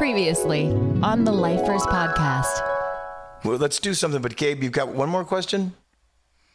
[0.00, 0.68] Previously
[1.02, 2.46] on the Lifers podcast.
[3.44, 4.22] Well, let's do something.
[4.22, 5.74] But Gabe, you've got one more question.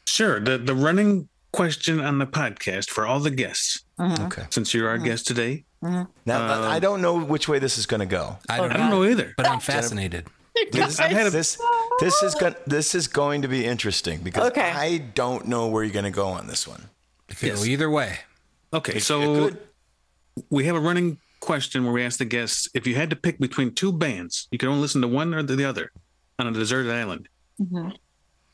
[0.07, 0.39] Sure.
[0.39, 4.25] The the running question on the podcast for all the guests, mm-hmm.
[4.25, 4.45] Okay.
[4.49, 5.05] since you're our mm-hmm.
[5.05, 5.63] guest today.
[5.83, 6.09] Mm-hmm.
[6.25, 8.39] Now I uh, don't know which way this is going to go.
[8.49, 9.35] I don't, I don't know either.
[9.37, 10.25] but I'm fascinated.
[10.71, 11.61] This, I've had a- this
[11.99, 14.71] this is going this is going to be interesting because Okay.
[14.71, 16.89] I don't know where you're going to go on this one.
[17.29, 18.17] It could go either way.
[18.73, 19.59] Okay, It so could-
[20.49, 23.39] we have a running question where we ask the guests if you had to pick
[23.39, 25.91] between two bands, you could only listen to one or the other
[26.39, 27.29] on a deserted island.
[27.61, 27.89] Mm-hmm.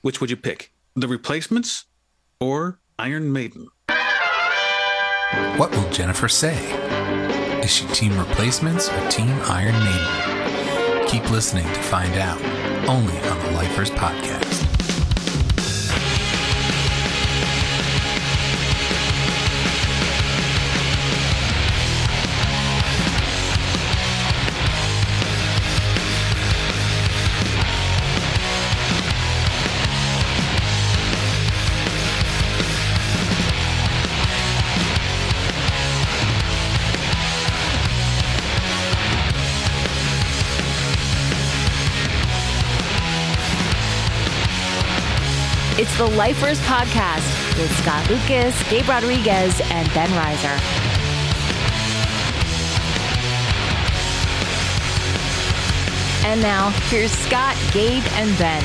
[0.01, 0.73] Which would you pick?
[0.95, 1.85] The Replacements
[2.39, 3.67] or Iron Maiden?
[5.55, 6.57] What will Jennifer say?
[7.61, 11.07] Is she team replacements or team Iron Maiden?
[11.07, 12.41] Keep listening to find out.
[12.89, 14.50] Only on the Lifers podcast.
[46.07, 50.57] The Lifers podcast with Scott Lucas, Gabe Rodriguez, and Ben Reiser.
[56.25, 58.63] And now, here's Scott, Gabe, and Ben.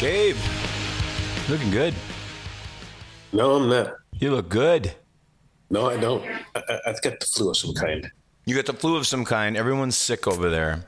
[0.00, 0.36] Gabe,
[1.50, 1.94] looking good.
[3.32, 3.94] No, I'm not.
[4.18, 4.94] You look good.
[5.70, 6.24] No, I don't.
[6.54, 8.10] I, I've got the flu of some kind.
[8.44, 9.56] You got the flu of some kind.
[9.56, 10.84] Everyone's sick over there.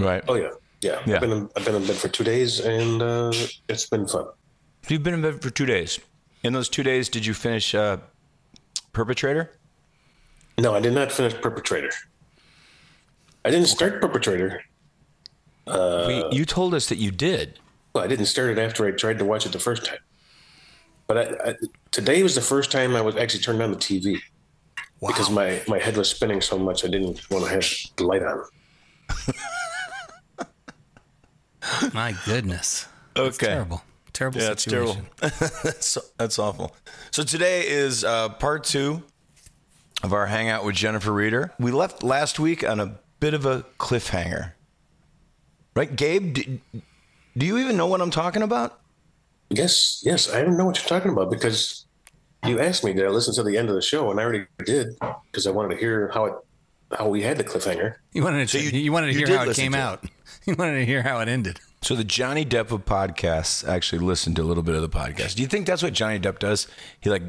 [0.00, 0.22] Right.
[0.28, 0.50] Oh yeah,
[0.82, 1.00] yeah.
[1.06, 1.14] Yeah.
[1.14, 3.32] I've been in, I've been in bed for two days, and uh,
[3.68, 4.26] it's been fun.
[4.88, 5.98] You've been in bed for two days.
[6.42, 7.98] In those two days, did you finish uh,
[8.92, 9.52] Perpetrator?
[10.58, 11.90] No, I did not finish Perpetrator.
[13.44, 14.62] I didn't start Perpetrator.
[15.66, 17.58] we, you told us that you did.
[17.96, 19.96] Well, I didn't start it after I tried to watch it the first time.
[21.06, 21.54] But I, I,
[21.92, 24.18] today was the first time I was actually turned on the TV
[25.00, 27.64] because my, my head was spinning so much I didn't want to have
[27.96, 28.44] the light on.
[31.94, 32.86] My goodness.
[33.14, 33.46] That's Okay.
[33.46, 33.82] terrible.
[34.12, 35.06] Terrible Yeah, it's situation.
[35.16, 35.38] terrible.
[35.64, 36.76] that's, that's awful.
[37.12, 39.02] So today is uh, part two
[40.02, 41.54] of our hangout with Jennifer Reeder.
[41.58, 44.52] We left last week on a bit of a cliffhanger.
[45.74, 46.34] Right, Gabe?
[46.34, 46.58] Do,
[47.36, 48.80] do you even know what I'm talking about?
[49.50, 51.84] Yes, yes, I don't know what you're talking about because
[52.44, 54.46] you asked me did I listen to the end of the show, and I already
[54.64, 54.96] did
[55.30, 56.34] because I wanted to hear how it
[56.96, 57.96] how we had the cliffhanger.
[58.12, 59.80] You wanted to, you- you, wanted to you hear how it came to it.
[59.80, 60.04] out.
[60.46, 61.58] You wanted to hear how it ended.
[61.82, 65.34] So the Johnny Depp of podcasts actually listened to a little bit of the podcast.
[65.34, 66.68] Do you think that's what Johnny Depp does?
[67.00, 67.22] He like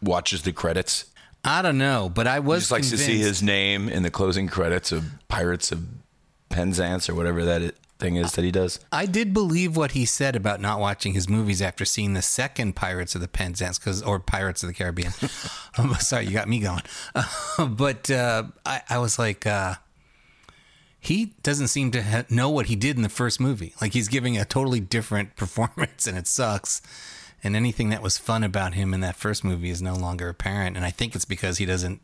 [0.00, 1.04] watches the credits.
[1.44, 4.10] I don't know, but I He was just likes to see his name in the
[4.10, 5.84] closing credits of Pirates of
[6.48, 8.80] Penzance or whatever that i- thing is that he does.
[8.92, 12.74] I did believe what he said about not watching his movies after seeing the second
[12.76, 15.12] Pirates of the Penzance, cause or Pirates of the Caribbean.
[16.00, 16.82] sorry, you got me going.
[17.14, 19.74] Uh, but uh, I, I was like, uh,
[21.00, 23.74] he doesn't seem to ha- know what he did in the first movie.
[23.80, 26.82] Like he's giving a totally different performance, and it sucks.
[27.42, 30.78] And anything that was fun about him in that first movie is no longer apparent.
[30.78, 32.00] And I think it's because he doesn't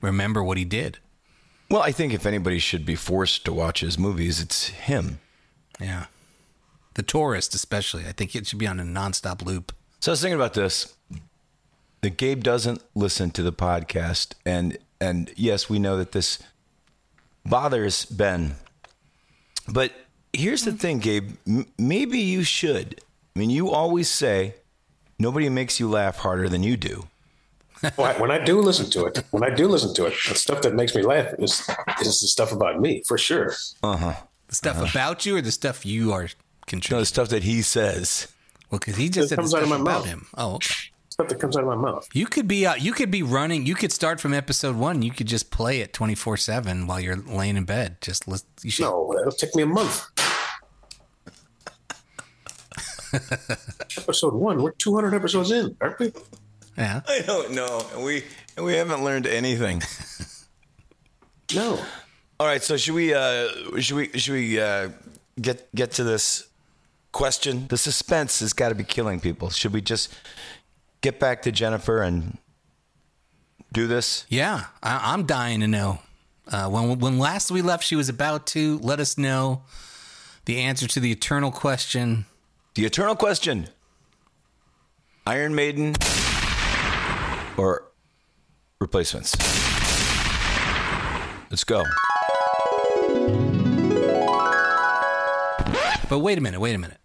[0.00, 0.98] remember what he did.
[1.70, 5.20] Well, I think if anybody should be forced to watch his movies, it's him.
[5.80, 6.06] Yeah.
[6.94, 8.06] The tourist, especially.
[8.06, 9.72] I think it should be on a nonstop loop.
[10.00, 10.94] So I was thinking about this.
[12.00, 16.38] That Gabe doesn't listen to the podcast, and and yes, we know that this
[17.44, 18.54] bothers Ben.
[19.68, 19.92] But
[20.32, 21.32] here's the thing, Gabe.
[21.46, 23.02] M- maybe you should.
[23.36, 24.54] I mean, you always say
[25.18, 27.06] nobody makes you laugh harder than you do.
[27.96, 30.60] Well, when I do listen to it, when I do listen to it, the stuff
[30.62, 31.60] that makes me laugh is
[32.00, 33.52] is the stuff about me for sure.
[33.82, 34.14] Uh huh.
[34.48, 36.28] The stuff about you or the stuff you are
[36.90, 38.28] No, the stuff that he says.
[38.70, 40.06] well, because he just It said the comes out stuff of my about mouth.
[40.06, 40.26] him.
[40.36, 40.74] Oh, okay.
[41.08, 42.08] Stuff that comes out of my mouth.
[42.12, 43.64] You could be uh, you could be running.
[43.66, 45.02] You could start from episode one.
[45.02, 47.96] You could just play it twenty four seven while you're laying in bed.
[48.00, 48.48] Just listen.
[48.62, 48.82] You should.
[48.84, 50.04] No, it'll take me a month.
[53.98, 54.62] Episode one.
[54.62, 56.12] We're 200 episodes in, aren't we?
[56.80, 57.02] Yeah.
[57.06, 57.86] I don't know.
[57.94, 58.24] And we
[58.56, 59.82] and we haven't learned anything.
[61.52, 61.80] No.
[62.38, 63.48] All right, so should we uh
[63.80, 64.90] should we should we uh
[65.40, 66.46] get get to this
[67.10, 67.66] question?
[67.66, 69.50] The suspense has got to be killing people.
[69.50, 70.14] Should we just
[71.00, 72.38] get back to Jennifer and
[73.72, 74.26] do this?
[74.28, 74.66] Yeah.
[74.80, 75.98] I, I'm dying to know.
[76.46, 79.62] Uh, when when last we left, she was about to let us know
[80.44, 82.26] the answer to the eternal question.
[82.74, 83.68] The eternal question
[85.26, 85.94] Iron Maiden
[87.60, 87.92] or
[88.80, 89.36] replacements?
[91.50, 91.84] Let's go.
[96.08, 96.96] But wait a minute, wait a minute.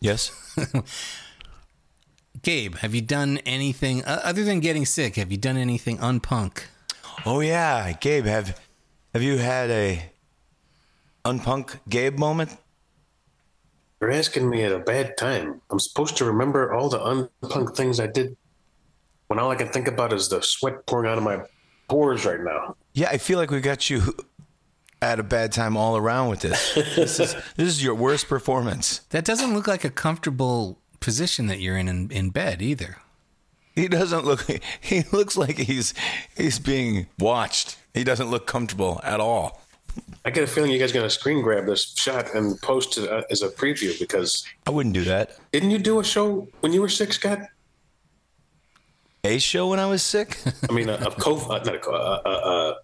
[0.00, 0.30] Yes?
[2.42, 5.16] Gabe, have you done anything uh, other than getting sick?
[5.16, 6.62] Have you done anything unpunk?
[7.26, 8.60] Oh yeah, Gabe, have
[9.12, 10.12] have you had a
[11.24, 12.56] unpunk Gabe moment?
[14.00, 15.60] You're asking me at a bad time.
[15.70, 18.36] I'm supposed to remember all the unpunk things I did
[19.28, 21.42] when all I can think about is the sweat pouring out of my
[21.88, 22.76] pores right now.
[22.94, 24.14] Yeah, I feel like we got you
[25.00, 26.74] at a bad time all around with this.
[26.74, 29.02] this is this is your worst performance.
[29.10, 32.96] That doesn't look like a comfortable position that you're in in, in bed either.
[33.74, 34.44] He doesn't look.
[34.80, 35.94] He looks like he's
[36.36, 37.76] he's being watched.
[37.94, 39.62] He doesn't look comfortable at all.
[40.24, 42.98] I get a feeling you guys are going to screen grab this shot and post
[42.98, 45.38] it uh, as a preview because I wouldn't do that.
[45.52, 47.40] didn't you do a show when you were six, Scott?
[49.24, 50.38] A show when I was sick?
[50.68, 52.74] I mean, a, a co uh, not a co uh, uh,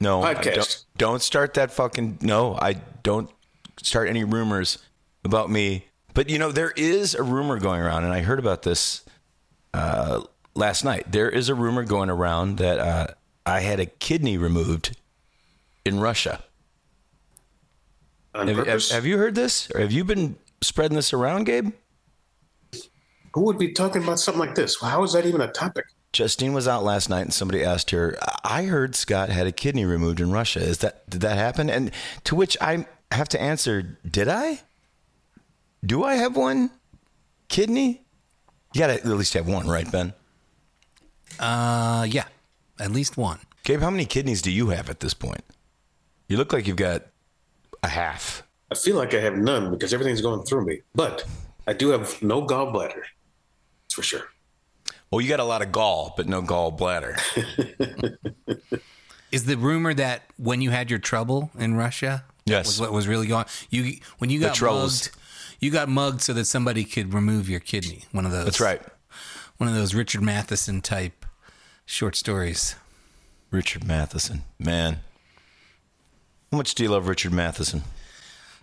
[0.00, 0.20] No.
[0.20, 0.54] Podcast.
[0.54, 2.18] Don't, don't start that fucking.
[2.20, 3.30] No, I don't
[3.82, 4.78] start any rumors
[5.24, 5.86] about me.
[6.12, 9.04] But you know, there is a rumor going around, and I heard about this
[9.72, 10.22] uh,
[10.54, 11.10] last night.
[11.10, 13.06] There is a rumor going around that uh,
[13.44, 14.96] I had a kidney removed
[15.84, 16.42] in Russia.
[18.34, 21.72] Have, have, have you heard this, or have you been spreading this around, Gabe?
[23.34, 24.80] Who would be talking about something like this?
[24.80, 25.86] How is that even a topic?
[26.12, 28.16] Justine was out last night, and somebody asked her.
[28.44, 30.60] I heard Scott had a kidney removed in Russia.
[30.60, 31.68] Is that did that happen?
[31.68, 31.90] And
[32.22, 34.60] to which I have to answer: Did I?
[35.84, 36.70] Do I have one
[37.48, 38.02] kidney?
[38.72, 40.14] You got to at least have one, right, Ben?
[41.40, 42.26] Uh, yeah,
[42.78, 43.40] at least one.
[43.64, 45.42] Gabe, how many kidneys do you have at this point?
[46.28, 47.02] You look like you've got
[47.82, 48.44] a half.
[48.70, 51.24] I feel like I have none because everything's going through me, but
[51.66, 53.02] I do have no gallbladder.
[53.94, 54.28] That's for sure.
[55.10, 57.20] Well, you got a lot of gall, but no gallbladder.
[59.32, 62.66] Is the rumor that when you had your trouble in Russia, that Yes.
[62.66, 63.44] was what was really going?
[63.70, 65.04] You when you got troubles.
[65.06, 65.16] mugged,
[65.60, 68.04] you got mugged so that somebody could remove your kidney.
[68.12, 68.44] One of those.
[68.44, 68.82] That's right.
[69.58, 71.24] One of those Richard Matheson type
[71.86, 72.74] short stories.
[73.50, 75.00] Richard Matheson, man.
[76.50, 77.82] How much do you love Richard Matheson?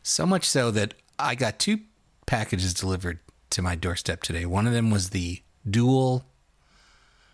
[0.04, 1.80] So much so that I got two
[2.26, 3.20] packages delivered
[3.52, 4.46] to my doorstep today.
[4.46, 6.26] One of them was the dual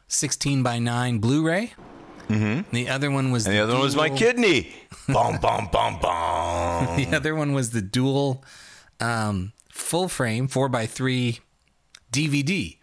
[0.07, 1.73] 16 by 9 Blu-ray.
[2.29, 2.75] Mm-hmm.
[2.75, 4.73] The other one was And the other one was my kidney.
[5.07, 6.97] Bom, bom, bom, bom.
[6.97, 8.43] The other one was the dual
[8.99, 11.39] um, full frame 4x3
[12.11, 12.77] DVD.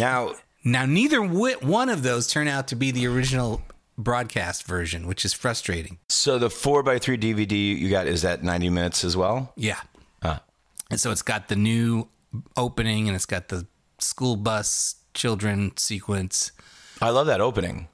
[0.00, 0.34] Now,
[0.64, 3.62] Now, neither one of those turned out to be the original
[3.96, 5.98] broadcast version, which is frustrating.
[6.08, 9.52] so the 4x3 DVD you got is that 90 minutes as well?
[9.56, 9.78] Yeah.
[10.22, 10.40] Huh.
[10.90, 12.08] And so it's got the new
[12.56, 13.66] opening and it's got the
[13.98, 16.52] school bus children sequence.
[17.00, 17.88] I love that opening.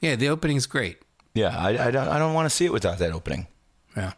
[0.00, 0.98] Yeah, the opening's great.
[1.34, 3.46] Yeah, I, I don't I don't want to see it without that opening.
[3.96, 4.12] Yeah.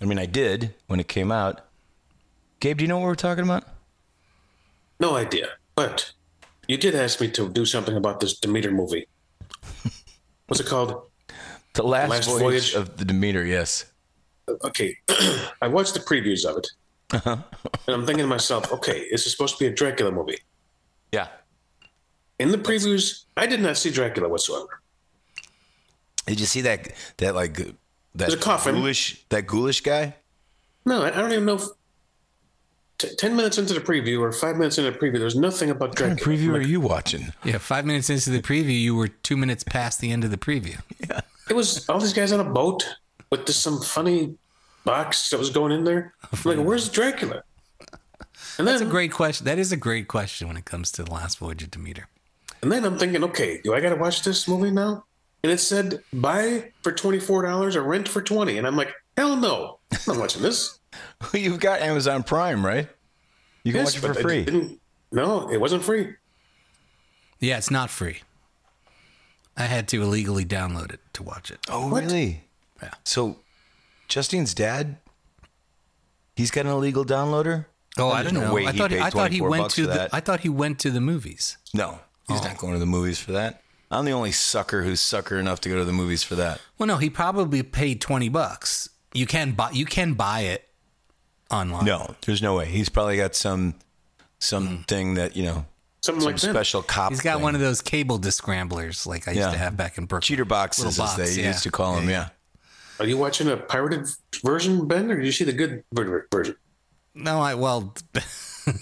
[0.00, 1.60] I mean, I did when it came out.
[2.60, 3.64] Gabe, do you know what we're talking about?
[5.00, 5.48] No idea.
[5.74, 6.12] But
[6.68, 9.06] you did ask me to do something about this Demeter movie.
[10.46, 11.02] What's it called?
[11.74, 12.74] The last, Last voyage, Voyage?
[12.74, 13.44] of the Demeter.
[13.46, 13.86] Yes.
[14.64, 14.96] Okay,
[15.62, 16.66] I watched the previews of it,
[17.12, 17.36] Uh-huh.
[17.86, 20.38] and I'm thinking to myself, okay, this is supposed to be a Dracula movie.
[21.12, 21.28] Yeah.
[22.38, 24.80] In the previews, I did not see Dracula whatsoever.
[26.26, 26.88] Did you see that
[27.18, 27.74] that like that
[28.14, 28.76] There's a coffin.
[28.76, 30.14] ghoulish that ghoulish guy?
[30.86, 31.54] No, I I don't even know.
[31.56, 31.64] If,
[32.98, 35.90] t- Ten minutes into the preview or five minutes into the preview, there's nothing about
[35.90, 36.38] What kind of Dracula.
[36.38, 37.32] preview I'm are you watching?
[37.44, 40.38] Yeah, five minutes into the preview, you were two minutes past the end of the
[40.38, 40.78] preview.
[41.08, 41.20] Yeah.
[41.50, 42.86] It was all these guys on a boat
[43.30, 44.36] with this some funny
[44.84, 46.14] box that was going in there.
[46.32, 47.42] I'm like, where's Dracula?
[48.58, 49.44] And then, That's a great question.
[49.46, 52.06] That is a great question when it comes to the last voyage of Demeter.
[52.62, 55.04] and then I'm thinking, okay, do I got to watch this movie now?
[55.42, 58.92] And it said buy for twenty four dollars or rent for twenty, and I'm like,
[59.16, 60.78] hell no, I'm not watching this.
[61.34, 62.88] You've got Amazon Prime, right?
[63.64, 64.44] You can Yes, watch it for free.
[64.44, 66.14] didn't- no, it wasn't free.
[67.40, 68.20] Yeah, it's not free.
[69.56, 71.58] I had to illegally download it to watch it.
[71.68, 72.04] Oh, What?
[72.04, 72.44] really?
[72.82, 72.90] Yeah.
[73.04, 73.40] So,
[74.12, 74.98] Justine's dad,
[76.36, 77.66] he's got an illegal downloader.
[77.98, 78.54] Oh, I don't no know.
[78.54, 80.14] way I he thought paid I thought he went to the that.
[80.14, 81.56] I thought he went to the movies.
[81.74, 82.44] No, he's Oh.
[82.44, 83.62] not going to the movies for that.
[83.90, 86.60] I'm the only sucker who's sucker enough to go to the movies for that.
[86.78, 88.88] Well, no, he probably paid twenty bucks.
[89.14, 90.68] You can buy you can buy it
[91.50, 91.84] online.
[91.86, 92.66] No, there's no way.
[92.66, 93.74] He's probably got some
[94.38, 94.82] something Hmm.
[94.82, 95.66] thing that you know
[96.02, 96.50] Something some like that.
[96.50, 97.12] special cop.
[97.12, 97.42] He's got thing.
[97.44, 100.26] one of those cable discramblers like I used to have back in Brooklyn.
[100.26, 101.46] cheater boxes, Little as they box, yeah.
[101.48, 102.08] used to call them.
[102.08, 102.28] Yeah.
[103.00, 104.06] Are you watching a pirated
[104.44, 105.82] version, Ben, or did you see the good
[106.32, 106.56] version?
[107.14, 107.94] No, I well,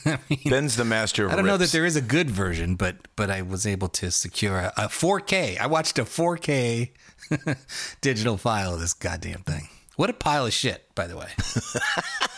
[0.05, 2.76] I, mean, Ben's the master of I don't know that there is a good version,
[2.76, 5.59] but but I was able to secure a, a 4K.
[5.59, 6.90] I watched a 4K
[8.00, 9.69] digital file of this goddamn thing.
[9.97, 11.29] What a pile of shit, by the way.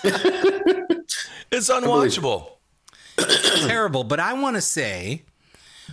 [1.52, 2.48] It's unwatchable.
[3.66, 4.04] terrible.
[4.04, 5.24] But I want to say,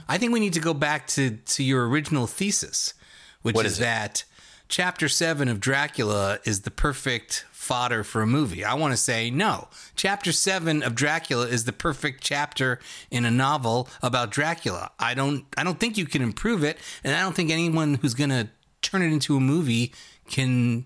[0.08, 2.94] I think we need to go back to to your original thesis,
[3.42, 3.82] which What is, is it?
[3.82, 4.24] that
[4.70, 8.64] Chapter Seven of Dracula is the perfect fodder for a movie.
[8.64, 9.68] I want to say no.
[9.96, 14.92] Chapter Seven of Dracula is the perfect chapter in a novel about Dracula.
[15.00, 15.46] I don't.
[15.58, 18.52] I don't think you can improve it, and I don't think anyone who's gonna
[18.84, 19.92] turn it into a movie
[20.28, 20.86] can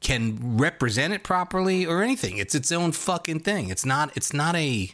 [0.00, 2.36] can represent it properly or anything.
[2.36, 3.70] It's its own fucking thing.
[3.70, 4.14] It's not.
[4.14, 4.90] It's not a.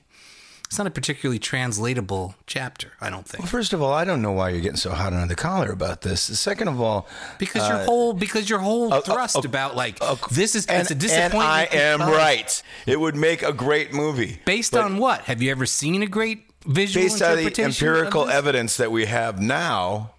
[0.73, 2.93] It's not a particularly translatable chapter.
[2.99, 5.13] I don't think Well, First of all, I don't know why you're getting so hot
[5.13, 6.23] under the collar about this.
[6.23, 7.07] Second of all,
[7.39, 9.99] because your whole because your whole uh, thrust uh, about like
[10.31, 11.45] this is and, it's a and disappointment.
[11.45, 12.63] I am because- right.
[12.87, 14.41] It would make a great movie.
[14.47, 15.21] Based But on what?
[15.25, 19.43] Have you ever seen a great visual based on the empirical evidence that we have
[19.43, 20.13] now,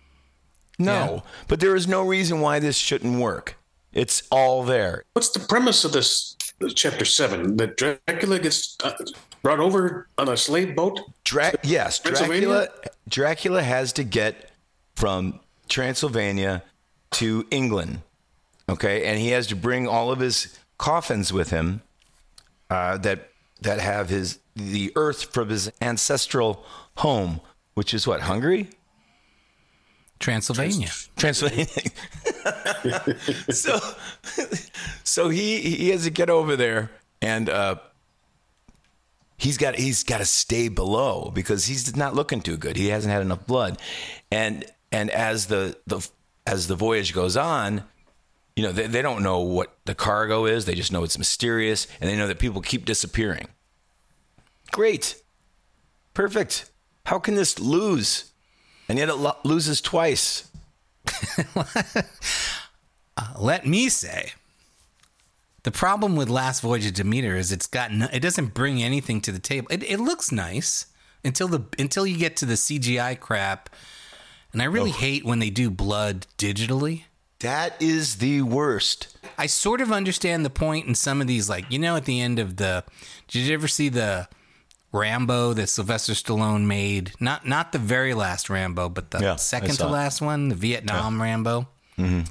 [0.77, 1.15] no.
[1.25, 1.31] Yeah.
[1.48, 3.57] But there is no reason why this shouldn't work.
[3.91, 5.03] It's all there.
[5.13, 7.57] What's the premise of this uh, chapter seven?
[7.57, 8.93] That Dracula gets uh,
[9.43, 11.00] brought over on a slave boat?
[11.23, 12.69] Dra- yes, Dracula.
[13.07, 14.50] Dracula has to get
[14.95, 16.63] from Transylvania
[17.12, 18.01] to England.
[18.67, 21.81] Okay, and he has to bring all of his coffins with him
[22.69, 23.29] uh, that
[23.62, 26.65] that have his the earth from his ancestral
[26.97, 27.41] home,
[27.73, 28.69] which is what Hungary.
[30.19, 30.89] Transylvania.
[31.17, 31.67] Transylvania.
[33.50, 33.77] so,
[35.03, 36.89] so he he has to get over there,
[37.21, 37.75] and uh,
[39.43, 42.77] he's got he's got to stay below because he's not looking too good.
[42.77, 43.79] He hasn't had enough blood,
[44.31, 46.07] and and as the the
[46.47, 47.83] as the voyage goes on,
[48.55, 50.65] you know they, they don't know what the cargo is.
[50.65, 53.47] They just know it's mysterious, and they know that people keep disappearing.
[54.71, 55.21] Great,
[56.13, 56.71] perfect.
[57.05, 58.31] How can this lose?
[58.89, 60.50] And yet it lo- loses twice.
[63.15, 64.33] Uh, let me say,
[65.63, 69.22] the problem with Last Voyage of Demeter is it's got no, it doesn't bring anything
[69.22, 69.67] to the table.
[69.70, 70.88] It, it looks nice
[71.24, 73.70] until the until you get to the CGI crap,
[74.51, 77.03] and I really hate when they do blood digitally.
[77.39, 79.17] That is the worst.
[79.38, 82.22] I sort of understand the point in some of these, like you know, at the
[82.22, 82.84] end of the.
[83.27, 84.27] Did you ever see the
[84.91, 87.12] Rambo that Sylvester Stallone made?
[87.20, 91.22] Not not the very last Rambo, but the Yeah, second to last one, the Vietnam
[91.22, 91.67] Rambo.
[91.98, 92.22] Mm-hmm.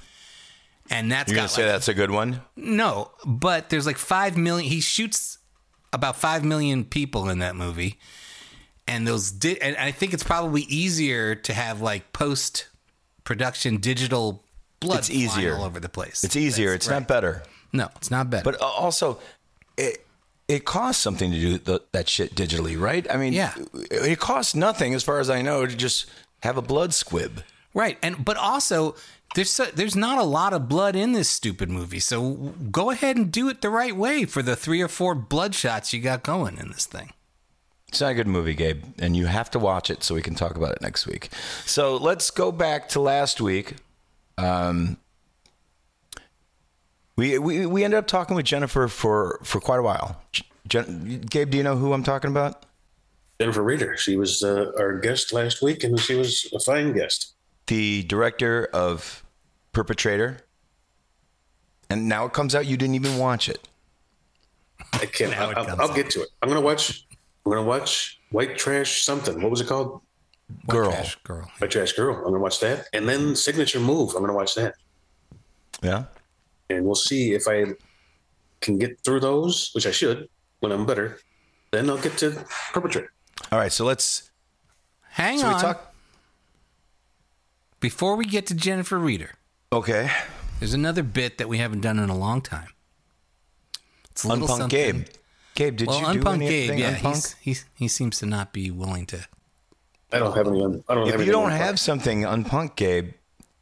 [0.90, 2.40] And that's You're got gonna say like- that's a good one?
[2.56, 4.68] no, but there's like five million.
[4.70, 5.38] He shoots
[5.92, 7.98] about five million people in that movie,
[8.88, 9.30] and those.
[9.30, 12.68] Di- and I think it's probably easier to have like post
[13.24, 14.44] production digital
[14.80, 14.98] blood.
[14.98, 15.54] It's easier.
[15.56, 16.24] all over the place.
[16.24, 16.70] It's easier.
[16.70, 16.98] That's it's right.
[17.00, 17.42] not better.
[17.72, 18.44] No, it's not better.
[18.44, 19.18] But uh, also,
[19.78, 20.04] it
[20.48, 23.06] it costs something to do the, that shit digitally, right?
[23.10, 23.54] I mean, Yeah.
[23.90, 26.10] it costs nothing, as far as I know, to just
[26.42, 27.42] have a blood squib.
[27.74, 28.96] Right, and but also
[29.34, 33.16] there's so, there's not a lot of blood in this stupid movie, so go ahead
[33.16, 36.22] and do it the right way for the three or four blood shots you got
[36.22, 37.12] going in this thing.
[37.88, 40.34] It's not a good movie, Gabe, and you have to watch it so we can
[40.34, 41.28] talk about it next week.
[41.66, 43.74] So let's go back to last week.
[44.38, 44.96] Um,
[47.16, 50.22] we, we we ended up talking with Jennifer for for quite a while.
[50.66, 52.64] Jen, Gabe, do you know who I'm talking about?
[53.40, 53.96] Jennifer Reeder.
[53.98, 57.32] She was uh, our guest last week, and she was a fine guest.
[57.66, 59.21] the director of
[59.72, 60.38] Perpetrator.
[61.90, 63.68] And now it comes out you didn't even watch it.
[64.94, 65.32] I can't.
[65.32, 66.28] Now it I'll, I'll get to it.
[66.42, 67.06] I'm gonna watch.
[67.44, 69.40] I'm gonna watch White Trash something.
[69.42, 70.00] What was it called?
[70.68, 70.90] Girl.
[70.90, 71.50] Trash girl.
[71.58, 72.16] White Trash Girl.
[72.16, 74.14] I'm gonna watch that, and then Signature Move.
[74.14, 74.74] I'm gonna watch that,
[75.82, 76.04] Yeah.
[76.70, 77.74] and we'll see if I
[78.60, 80.28] can get through those, which I should
[80.60, 81.18] when I'm better.
[81.70, 83.12] Then I'll get to Perpetrator.
[83.50, 84.30] All right, so let's
[85.10, 85.54] Hang so on.
[85.54, 85.94] we talk
[87.80, 89.32] Before we get to Jennifer Reeder,
[89.72, 90.10] Okay.
[90.58, 92.68] there's another bit that we haven't done in a long time.
[94.10, 95.06] It's a little Unpunk something- Gabe.
[95.54, 97.14] Gabe, did Well, you do Unpunk anything Gabe, yeah, Unpunk?
[97.14, 99.26] he's, he's, he seems to not be willing to.
[100.12, 100.58] I don't have any.
[100.60, 101.24] I don't have If any.
[101.24, 103.12] you don't have something Unpunk Gabe,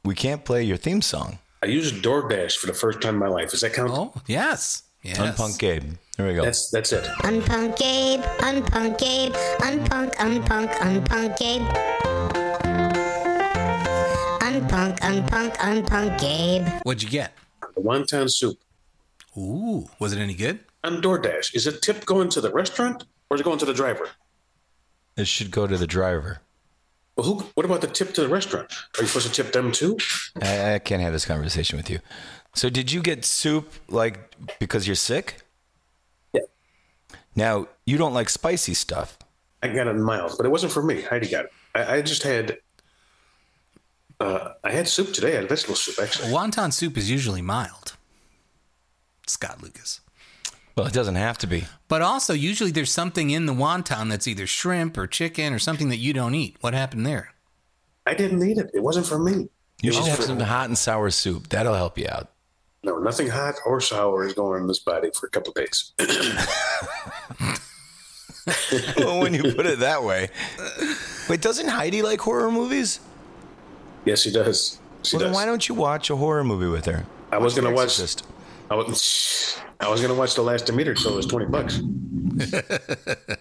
[0.04, 1.38] we can't play your theme song.
[1.62, 3.50] I used DoorDash for the first time in my life.
[3.50, 3.90] Does that count?
[3.92, 4.82] Oh, yes.
[5.02, 5.18] Yes.
[5.18, 5.94] Unpunk Gabe.
[6.16, 6.42] There we go.
[6.42, 7.04] That's that's it.
[7.22, 12.09] Unpunk Gabe, unpunk Gabe, unpunk, unpunk, unpunk Gabe.
[14.60, 16.66] Unpunk, unpunk, unpunk Gabe.
[16.82, 17.32] What'd you get?
[17.74, 18.58] The wonton soup
[19.34, 20.60] Ooh, was it any good?
[20.84, 21.54] on DoorDash.
[21.54, 24.08] Is it tip going to the restaurant or is it going to the driver?
[25.16, 26.40] It should go to the driver.
[27.16, 27.34] Well, who?
[27.54, 28.70] What about the tip to the restaurant?
[28.98, 29.96] Are you supposed to tip them too?
[30.42, 32.00] I, I can't have this conversation with you.
[32.54, 35.36] So, did you get soup like because you're sick?
[36.34, 36.42] Yeah.
[37.34, 39.18] Now you don't like spicy stuff.
[39.62, 41.00] I got it in mild, but it wasn't for me.
[41.02, 41.52] Heidi got it.
[41.74, 42.58] I, I just had.
[44.20, 45.32] Uh, I had soup today.
[45.32, 46.28] I had vegetable soup actually.
[46.28, 47.96] Wonton soup is usually mild.
[49.26, 50.00] Scott Lucas.
[50.76, 51.64] Well, it doesn't have to be.
[51.88, 55.88] But also, usually there's something in the wonton that's either shrimp or chicken or something
[55.88, 56.56] that you don't eat.
[56.60, 57.32] What happened there?
[58.06, 58.70] I didn't eat it.
[58.74, 59.48] It wasn't for me.
[59.82, 61.48] You It should have for- some hot and sour soup.
[61.48, 62.28] That'll help you out.
[62.82, 65.92] No, nothing hot or sour is going in this body for a couple of days.
[68.96, 70.28] well, when you put it that way.
[71.28, 73.00] Wait, doesn't Heidi like horror movies?
[74.04, 74.78] Yes, she does.
[75.02, 77.04] She well, then why don't you watch a horror movie with her?
[77.32, 77.84] I was gonna watch.
[77.84, 78.26] Exorcist.
[78.70, 81.80] I was, I was gonna watch the last Demeter, so it was twenty bucks.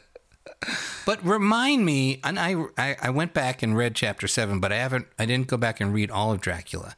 [1.06, 4.75] But remind me, and I, I I went back and read chapter seven, but I
[4.75, 5.08] haven't.
[5.18, 6.96] I didn't go back and read all of Dracula.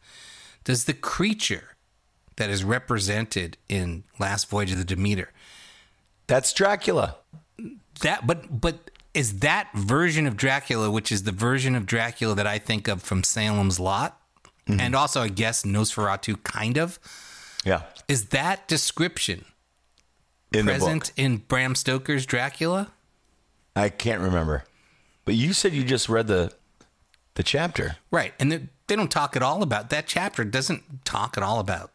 [0.65, 1.77] Does the creature
[2.35, 5.31] that is represented in Last Voyage of the Demeter
[6.27, 7.17] That's Dracula.
[8.01, 8.27] that?
[8.27, 12.57] But but is that version of Dracula, which is the version of Dracula that I
[12.57, 14.19] think of from Salem's Lot,
[14.67, 14.79] mm-hmm.
[14.79, 16.99] and also I guess Nosferatu, kind of.
[17.65, 17.83] Yeah.
[18.07, 19.45] Is that description
[20.51, 22.91] In present in Bram Stoker's Dracula?
[23.75, 24.63] I can't remember.
[25.25, 26.53] But you said you just read the
[27.35, 27.97] the chapter.
[28.11, 30.43] Right, and they, they don't talk at all about that chapter.
[30.43, 31.91] Doesn't talk at all about.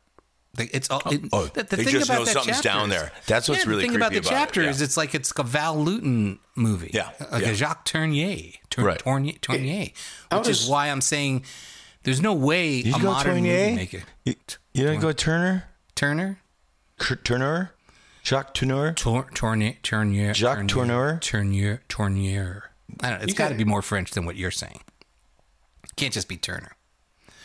[0.56, 1.02] The- It's all.
[1.04, 2.96] Oh, it, oh, the, the they thing just about know that something's chapter down is-
[2.98, 3.12] there.
[3.26, 4.70] That's what's yeah, really the thing about the creepy about it, chapter yeah.
[4.70, 6.90] is it's like it's a Val Lewton movie.
[6.94, 7.50] Yeah, like yeah.
[7.50, 8.52] a Jacques Tournier.
[8.70, 8.98] Tour, Right.
[8.98, 9.88] Tournier, Tournier
[10.30, 11.44] How which is does- why I'm saying
[12.04, 13.64] there's no way a modern Tournier?
[13.70, 14.02] movie maker.
[14.24, 14.34] You,
[14.74, 15.64] you don't go Turner?
[15.94, 16.40] Turner,
[16.98, 17.70] Cur- Tourneur?
[18.24, 18.92] Jacques Tourneur?
[18.96, 21.18] Tour, Tournier, Tournier, Jacques Tourneur?
[21.20, 22.70] Tournier, Tournier.
[23.00, 23.22] I don't know.
[23.24, 24.80] It's You got to be more French than what you're saying.
[25.96, 26.72] Can't just be Turner.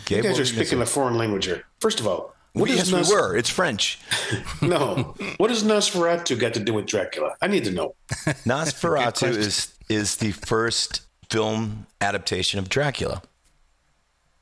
[0.10, 1.63] You guys are were you gonna speaking a foreign language here.
[1.80, 2.74] First of all, what say?
[2.74, 3.36] is yes, Nos- we were.
[3.36, 4.00] It's French.
[4.62, 7.36] No, what does Nosferatu got to do with Dracula?
[7.41, 7.96] I need to know.
[8.46, 13.22] Nosferatu is is the first film adaptation of Dracula.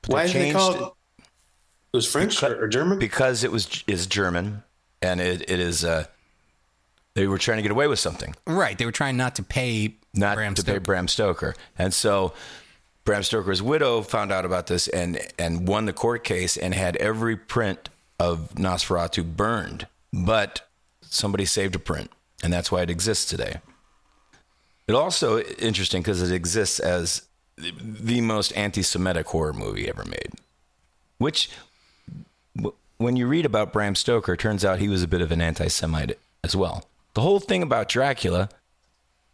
[0.02, 0.76] But Why they is it called?
[1.92, 3.00] It was French or, or German?
[3.00, 4.64] because it was is German
[5.02, 6.06] and it, it is uh
[7.16, 8.36] they were trying to get away with something.
[8.46, 8.78] Right.
[8.78, 10.80] They were trying not to pay not Bram to Stoker.
[10.80, 11.56] pay Bram Stoker.
[11.78, 12.34] And so
[13.06, 16.96] Bram Stoker's widow found out about this and and won the court case and had
[16.98, 17.90] every print
[18.20, 19.88] of Nosferatu burned.
[20.12, 20.68] But
[21.02, 22.12] somebody saved a print,
[22.44, 23.62] and that's why it exists today.
[24.88, 27.24] It also interesting because it exists as
[27.56, 30.32] the- most anti-Semitic horror movie ever made.
[31.20, 31.50] Which,
[32.98, 36.18] when you read about Bram Stoker, turns out he was a bit of an anti-Semite
[36.44, 36.86] as well.
[37.14, 38.50] The whole thing about Dracula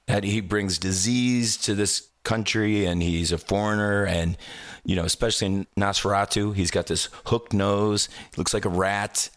[0.07, 4.35] that he brings disease to this country and he's a foreigner and
[4.83, 9.29] you know especially in Nosferatu he's got this hooked nose looks like a rat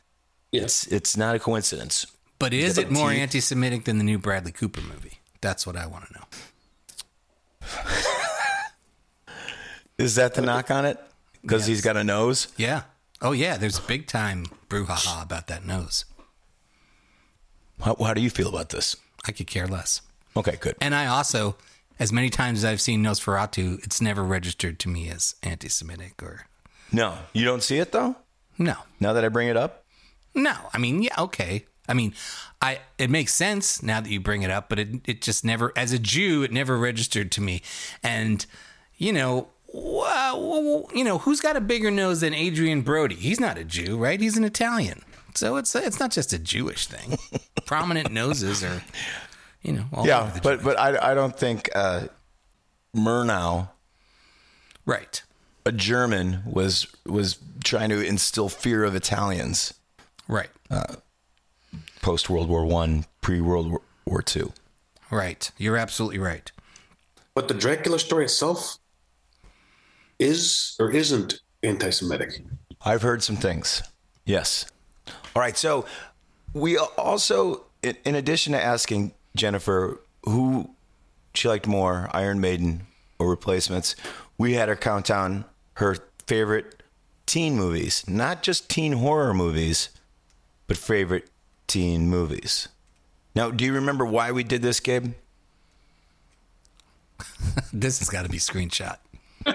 [0.51, 0.85] Yes.
[0.85, 2.07] it's it's not a coincidence
[2.38, 3.20] But is it more teeth.
[3.20, 5.20] anti-Semitic than the new Bradley Cooper movie?
[5.40, 6.24] That's what I want to know.
[9.98, 10.98] is that the knock on it
[11.42, 12.83] because he's got a nose Yeah.
[13.20, 13.57] Oh yeah.
[13.57, 16.05] There's big time brouhaha about that nose.
[17.81, 18.96] how, how do you feel about this
[19.27, 20.01] I could care less.
[20.37, 21.57] okay good And I also,
[21.99, 26.47] as many times as I've seen Nosferatu, it's never registered to me as anti-Semitic or
[26.91, 28.17] no you don't see it though
[28.57, 29.85] no, now that I bring it up
[30.39, 30.55] no.
[30.73, 31.67] I mean, yeah, okay.
[31.89, 32.15] I mean,
[32.61, 35.73] I it makes sense now that you bring it up, but it it just never,
[35.77, 37.63] as a Jew, it never registered to me.
[38.03, 38.45] And
[38.97, 43.15] you know, you know, who's got a bigger nose than Adrien Brody?
[43.15, 44.21] He's not a Jew, right?
[44.21, 45.03] He's an Italian.
[45.35, 47.19] So it's it's not just a Jewish thing.
[47.67, 48.83] Prominent noses are,
[49.62, 52.07] you know, all yeah the but but I, I don't think uh,
[52.94, 53.68] Murnau
[54.87, 55.23] right.
[55.66, 59.75] a German was was trying to instill fear of Italians
[60.29, 60.51] Right.
[62.03, 64.53] post World War One, pre World War Two.
[65.11, 65.51] Right.
[65.57, 66.53] You're absolutely right.
[67.35, 68.79] But the Dracula story itself
[70.18, 72.42] is or isn't anti-Semitic.
[72.85, 73.83] I've heard some things.
[74.27, 74.66] Yes.
[75.35, 75.57] All right.
[75.57, 75.87] So
[76.53, 80.70] we also, in in addition to asking Jennifer who
[81.35, 82.87] she liked more, Iron Maiden
[83.18, 83.94] or Replacements,
[84.37, 85.96] we had her count down her
[86.27, 86.83] favorite
[87.27, 89.90] teen movies, not just teen horror movies,
[90.66, 91.29] but favorite
[91.66, 92.68] teen movies.
[93.35, 95.12] Now, do you remember why we did this, Gabe?
[97.72, 98.96] This has got to be screenshot.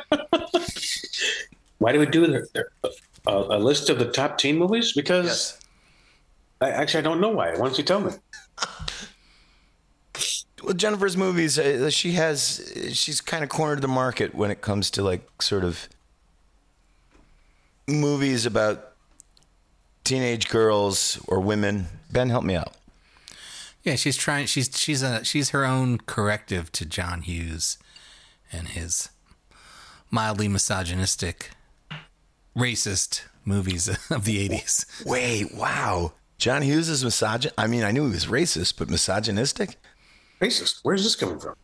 [1.80, 2.93] Why do we do the, the-
[3.26, 4.93] a, a list of the top teen movies?
[4.93, 5.60] Because
[6.62, 7.52] I, actually I don't know why.
[7.52, 8.12] Why don't you tell me?
[10.63, 14.89] Well, Jennifer's movies, uh, she has, she's kind of cornered the market when it comes
[14.91, 15.89] to like sort of
[17.86, 18.93] movies about
[20.06, 21.88] teenage girls or women.
[22.12, 22.73] Ben, help me out.
[23.84, 24.45] Yeah, she's trying.
[24.45, 27.78] She's she's a she's her own corrective to John Hughes
[28.49, 29.10] and his
[30.10, 31.49] mildly misogynistic,
[32.56, 34.86] racist movies of the eighties.
[35.06, 36.13] Wait, wow.
[36.38, 37.52] John Hughes is misogyn.
[37.58, 39.76] I mean, I knew he was racist, but misogynistic.
[40.44, 40.80] Racist.
[40.84, 41.56] Where's this coming from?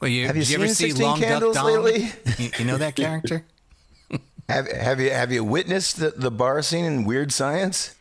[0.00, 1.66] Well, you, Have you you ever seen see 16 Long Duck Candles Dong?
[1.66, 2.12] lately?
[2.38, 3.44] You, you know that character?
[4.48, 7.94] Have Have you Have you witnessed the, the bar scene in Weird Science?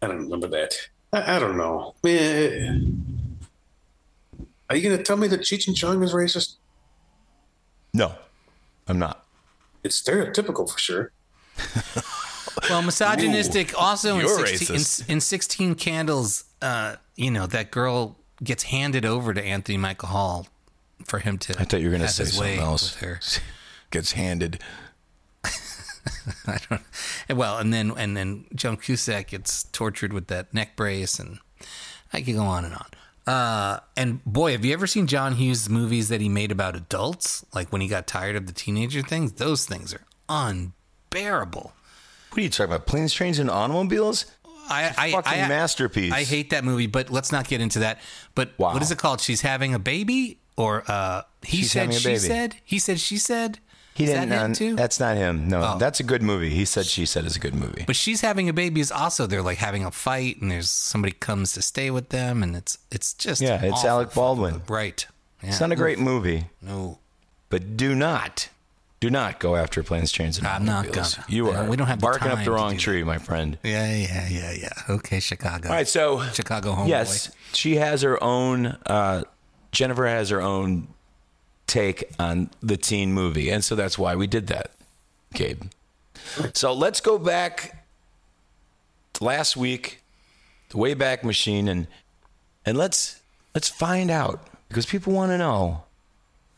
[0.00, 0.74] I don't remember that.
[1.12, 1.94] I, I don't know.
[2.04, 3.38] Man,
[4.68, 6.54] are you going to tell me that Cheech and Chong is racist?
[7.92, 8.14] No,
[8.86, 9.26] I'm not.
[9.82, 11.12] It's stereotypical for sure.
[12.68, 13.80] Well, misogynistic.
[13.80, 14.76] also in you're 16,
[15.08, 20.08] in, in 16 Candles, uh, you know, that girl gets handed over to Anthony Michael
[20.08, 20.46] Hall
[21.04, 21.54] for him to.
[21.58, 22.96] I thought you were going to say something else.
[23.90, 24.60] Gets handed.
[25.44, 26.82] I don't.
[27.28, 31.40] Well, and then and then Joan Cusack gets tortured with that neck brace, and
[32.12, 32.86] I could go on and on.
[33.26, 37.44] Uh, and boy, have you ever seen John Hughes movies that he made about adults?
[37.52, 41.72] Like when he got tired of the teenager things, those things are unbearable.
[42.30, 42.86] What are you talking about?
[42.86, 44.24] Planes, trains, and automobiles?
[44.70, 46.12] I, I, fucking I, masterpiece.
[46.12, 47.98] I hate that movie, but let's not get into that.
[48.34, 48.72] But Wow.
[48.74, 49.20] what is it called?
[49.20, 53.58] She's having a baby, or uh, he She's said, she said, he said, she said.
[53.92, 54.28] He Is didn't.
[54.30, 54.76] that him uh, too?
[54.76, 55.48] That's not him.
[55.48, 55.78] No, Oh.
[55.78, 56.48] that's a good movie.
[56.50, 57.82] He said, she said, is a good movie.
[57.86, 61.12] But she's having a baby is also they're like having a fight, and there's somebody
[61.12, 63.84] comes to stay with them, and it's it's just Yeah, it's.
[63.84, 64.62] Alec Baldwin.
[64.68, 65.04] right?
[65.42, 65.50] Yeah.
[65.50, 66.98] It's not a great movie, No,
[67.50, 68.48] but do not,
[69.00, 71.08] do not go after planes, trains, and I'm not gonna.
[71.26, 71.64] You are.
[71.64, 72.80] we don't have the barking up the wrong that.
[72.80, 73.56] tree, my friend.
[73.62, 74.72] yeah, yeah, yeah, yeah.
[74.90, 75.68] Okay, Chicago.
[75.68, 76.88] All right, so Chicago homeboy.
[76.88, 78.66] Yes, she has her own.
[78.84, 79.22] Uh,
[79.72, 80.88] Jennifer has her own
[81.66, 84.72] take on the teen movie, and so that's why we did that,
[85.32, 85.62] Gabe.
[86.52, 87.84] So let's go back
[89.14, 90.02] to last week,
[90.68, 91.86] the Wayback Machine, and
[92.66, 93.22] and let's
[93.54, 95.84] let's find out because people want to know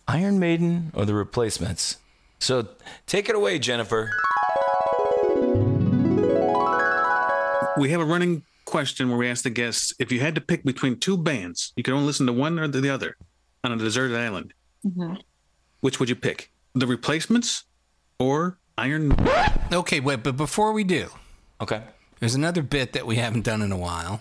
[0.09, 1.98] Iron Maiden or the Replacements.
[2.42, 2.66] So
[3.07, 4.11] take it away, Jennifer.
[7.76, 10.64] We have a running question where we ask the guests if you had to pick
[10.64, 13.16] between two bands, you could only listen to one or the other
[13.62, 14.52] on a deserted island.
[15.81, 16.50] Which would you pick?
[16.74, 17.62] The Replacements
[18.18, 19.14] or Iron?
[19.72, 21.11] Okay, wait, but before we do,
[21.61, 21.83] Okay.
[22.18, 24.20] there's another bit that we haven't done in a while.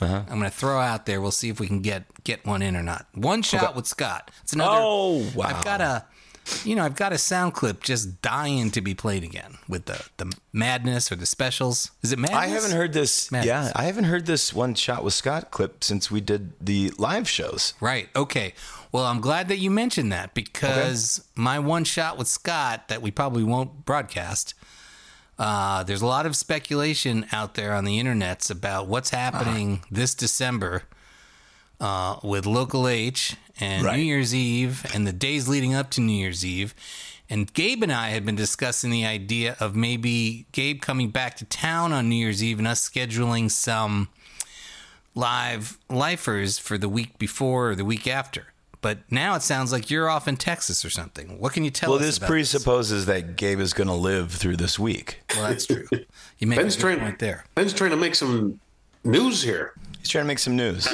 [0.00, 0.22] Uh-huh.
[0.30, 1.20] I'm going to throw out there.
[1.20, 3.06] We'll see if we can get get one in or not.
[3.12, 4.30] One shot with Scott.
[4.42, 4.78] It's another.
[4.80, 5.44] Oh, wow.
[5.48, 6.06] I've got a,
[6.64, 10.04] you know, I've got a sound clip just dying to be played again with the
[10.16, 11.90] the madness or the specials.
[12.02, 12.38] Is it madness?
[12.38, 13.30] I haven't heard this.
[13.30, 13.46] Madness.
[13.46, 17.28] Yeah, I haven't heard this one shot with Scott clip since we did the live
[17.28, 17.74] shows.
[17.80, 18.08] Right.
[18.14, 18.54] Okay.
[18.92, 23.10] Well, I'm glad that you mentioned that because my one shot with Scott that we
[23.10, 24.54] probably won't broadcast.
[25.38, 30.14] Uh, there's a lot of speculation out there on the internets about what's happening this
[30.14, 30.82] December
[31.80, 33.96] uh, with Local H and Right.
[33.96, 36.74] New Year's Eve and the days leading up to New Year's Eve.
[37.28, 41.44] And Gabe and I had been discussing the idea of maybe Gabe coming back to
[41.44, 44.08] town on New Year's Eve and us scheduling some
[45.14, 48.46] live lifers for the week before or the week after.
[48.82, 51.38] But now it sounds like you're off in Texas or something.
[51.38, 52.00] What can you tell Well, us?
[52.00, 55.20] Well, this about presupposes that Gabe is going to live through this week.
[55.36, 55.86] Well, that's true.
[56.38, 57.00] You make Ben's a good trying.
[57.00, 57.44] point there.
[57.54, 58.58] Ben's trying to make some
[59.04, 59.74] news here.
[59.98, 60.88] He's trying to make some news.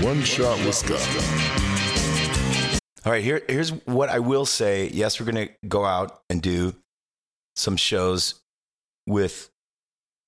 [0.00, 1.00] One shot with Scott.
[3.04, 4.88] All right, here, here's what I will say.
[4.88, 6.74] Yes, we're going to go out and do
[7.56, 8.36] some shows
[9.08, 9.50] with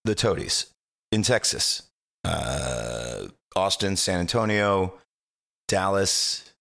[0.05, 0.67] the Toadies
[1.13, 1.83] in Texas,
[2.25, 4.95] uh, Austin, San Antonio,
[5.69, 6.53] Dallas,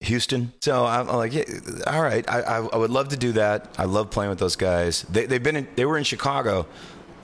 [0.00, 0.52] Houston.
[0.62, 1.44] So I'm, I'm like, yeah,
[1.86, 3.74] all right, I, I, I would love to do that.
[3.76, 5.02] I love playing with those guys.
[5.02, 6.66] They, they've been in, they were in Chicago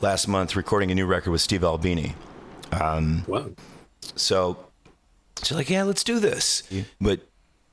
[0.02, 2.14] last month recording a new record with Steve Albini.
[2.72, 3.46] Um, Wow.
[4.16, 4.58] so
[5.42, 6.62] she's like, yeah, let's do this.
[7.00, 7.20] But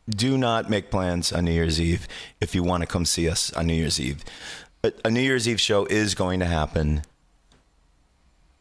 [0.10, 2.08] do not make plans on New Year's Eve
[2.40, 4.24] if you want to come see us on New Year's Eve.
[4.84, 7.02] A, a New Year's Eve show is going to happen.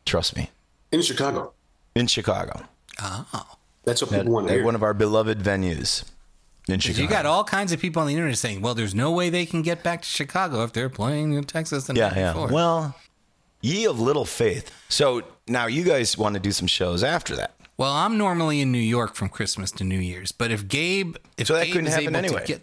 [0.05, 0.51] Trust me,
[0.93, 1.53] In Chicago.
[1.95, 2.63] in Chicago,
[3.03, 3.27] Oh.
[3.85, 4.65] That's what at, people want to at hear.
[4.65, 6.05] one of our beloved venues
[6.69, 7.03] in Chicago.
[7.03, 9.47] You got all kinds of people on the internet saying, well, there's no way they
[9.47, 12.33] can get back to Chicago if they're playing in Texas the yeah, yeah.
[12.33, 12.49] before.
[12.49, 12.97] Well,
[13.61, 14.73] ye of little faith.
[14.89, 17.55] So now you guys want to do some shows after that.
[17.79, 21.49] Well, I'm normally in New York from Christmas to New Year's, but if Gabe, if
[21.49, 22.47] So that Gabe couldn't is happen able to anyway.
[22.47, 22.63] get,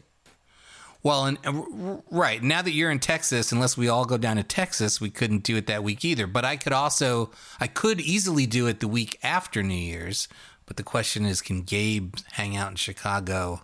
[1.03, 4.43] Well, and uh, right now that you're in Texas, unless we all go down to
[4.43, 6.25] Texas, we couldn't do it that week either.
[6.25, 10.27] But I could also, I could easily do it the week after New Year's.
[10.65, 13.61] But the question is, can Gabe hang out in Chicago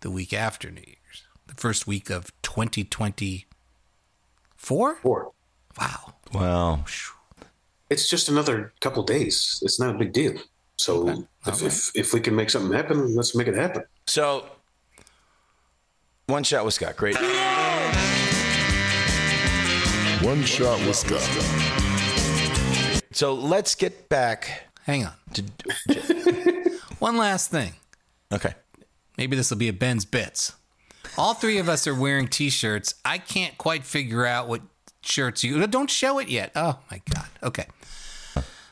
[0.00, 3.46] the week after New Year's, the first week of 2024?
[4.96, 5.32] Four.
[5.80, 6.14] Wow.
[6.32, 6.84] Well,
[7.88, 9.58] It's just another couple days.
[9.62, 10.34] It's not a big deal.
[10.80, 13.84] So if, if if we can make something happen, let's make it happen.
[14.06, 14.46] so
[16.26, 16.96] one shot with Scott.
[16.96, 17.16] Great.
[20.22, 21.22] One shot with Scott.
[23.12, 25.12] So let's get back Hang on.
[25.34, 25.44] to.
[27.00, 27.72] One last thing.
[28.32, 28.54] Okay.
[29.18, 30.52] Maybe this will be a Ben's Bits.
[31.18, 32.94] All three of us are wearing t-shirts.
[33.04, 34.62] I can't quite figure out what
[35.02, 35.66] shirts you.
[35.66, 36.52] Don't show it yet.
[36.54, 37.26] Oh my god.
[37.42, 37.66] Okay.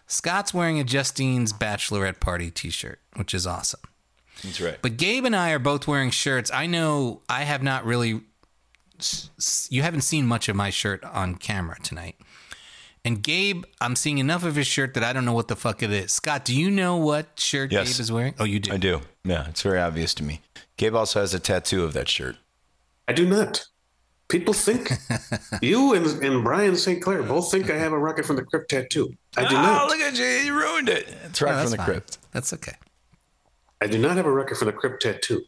[0.09, 3.81] Scott's wearing a Justine's bachelorette party t-shirt, which is awesome.
[4.43, 4.79] That's right.
[4.83, 6.51] But Gabe and I are both wearing shirts.
[6.53, 8.23] I know I have not really.
[8.99, 12.17] s- s- You haven't seen much of my shirt on camera tonight.
[13.05, 15.83] And Gabe, I'm seeing enough of his shirt that I don't know what the fuck
[15.83, 16.13] it is.
[16.13, 17.93] Scott, do you know what shirt Yes.
[17.95, 18.35] Gabe is wearing?
[18.39, 18.73] Oh, you do.
[18.73, 19.03] I do.
[19.25, 20.41] Yeah, it's very obvious to me.
[20.77, 22.37] Gabe also has a tattoo of that shirt.
[23.07, 23.67] I do not.
[24.29, 24.93] People think
[25.63, 27.03] you and, and Brian St.
[27.03, 29.15] Clair both think I have a Rocket from the Crypt tattoo.
[29.37, 29.65] I do not.
[29.65, 29.89] Oh, not.
[29.89, 30.25] look at you!
[30.25, 31.09] You ruined it.
[31.25, 31.87] It's Oh, right from the fine.
[31.87, 32.19] crypt.
[32.33, 32.75] That's okay.
[33.81, 35.45] I do not have a Rocket from the Crypt tattoo,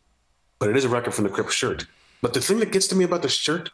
[0.59, 1.87] but it is a Rocket from the Crypt shirt.
[2.23, 3.71] But the thing that gets to me about the shirt,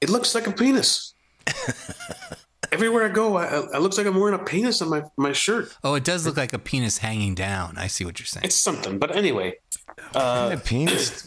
[0.00, 1.14] it looks like a penis.
[2.72, 5.32] Everywhere I go, I, I, it looks like I'm wearing a penis on my, my
[5.32, 5.74] shirt.
[5.84, 7.78] Oh, it does look like a penis hanging down.
[7.78, 8.44] I see what you're saying.
[8.44, 8.98] It's something.
[8.98, 9.54] But anyway,
[9.96, 11.24] what kind uh, of penis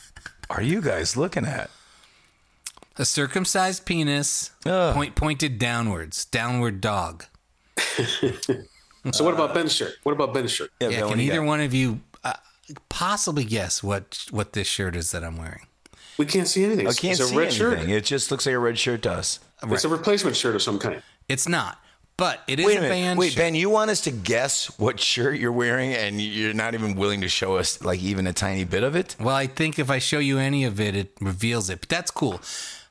[0.50, 1.70] are you guys looking at?
[2.98, 4.94] A circumcised penis, Ugh.
[4.94, 7.24] point pointed downwards, downward dog.
[9.12, 9.94] so what about Ben's shirt?
[10.02, 10.70] What about Ben's shirt?
[10.80, 11.46] Yeah, Yeah, Ben, can either got?
[11.46, 12.32] one of you uh,
[12.88, 15.66] possibly guess what what this shirt is that I'm wearing?
[16.18, 16.86] We can't see anything.
[16.86, 17.58] I can't it's a see red anything.
[17.58, 17.88] shirt.
[17.90, 19.40] It just looks like a red shirt to us.
[19.64, 21.02] It's a replacement shirt of some kind.
[21.28, 21.78] It's not,
[22.16, 22.94] but it is Wait a a minute.
[22.94, 23.38] band Wait, shirt.
[23.38, 27.20] Ben, you want us to guess what shirt you're wearing, and you're not even willing
[27.20, 29.16] to show us like even a tiny bit of it?
[29.20, 31.80] Well, I think if I show you any of it, it reveals it.
[31.80, 32.40] But that's cool.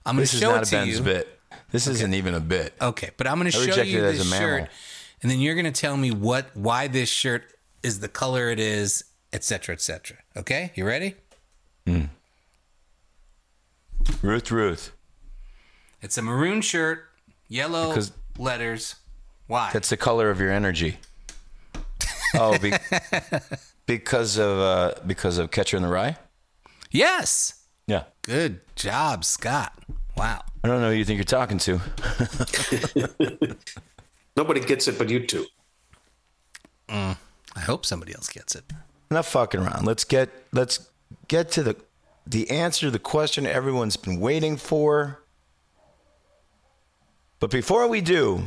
[0.06, 1.04] I'm going to show it to Ben's you.
[1.04, 1.40] bit.
[1.72, 2.74] This isn't even a bit.
[2.82, 4.70] Okay, but I'm going to show you this a shirt,
[5.22, 7.44] and then you're going to tell me what why this shirt
[7.84, 10.18] is the color it is, etc., etc.
[10.38, 11.16] Okay, you ready?
[14.22, 14.92] Ruth, Ruth.
[16.02, 17.06] It's a maroon shirt,
[17.48, 18.96] yellow Because- letters.
[19.48, 19.70] Why?
[19.74, 20.98] That's the color of your energy.
[22.38, 22.74] Oh, be,
[23.86, 26.18] because of uh, because of Catcher in the Rye.
[26.92, 27.54] yes.
[28.28, 29.74] Yeah, Good job, Scott.
[30.18, 30.44] Wow.
[30.64, 31.82] I don't know who you think you're talking to.
[34.38, 35.46] Nobody gets it but you two.
[36.90, 37.18] Mm,
[37.56, 38.64] I hope somebody else gets it.
[39.12, 39.86] Enough fucking around.
[39.86, 40.90] Let's get let's
[41.28, 41.76] get to the
[42.26, 45.22] the answer to the question everyone's been waiting for.
[47.40, 48.44] But before we do,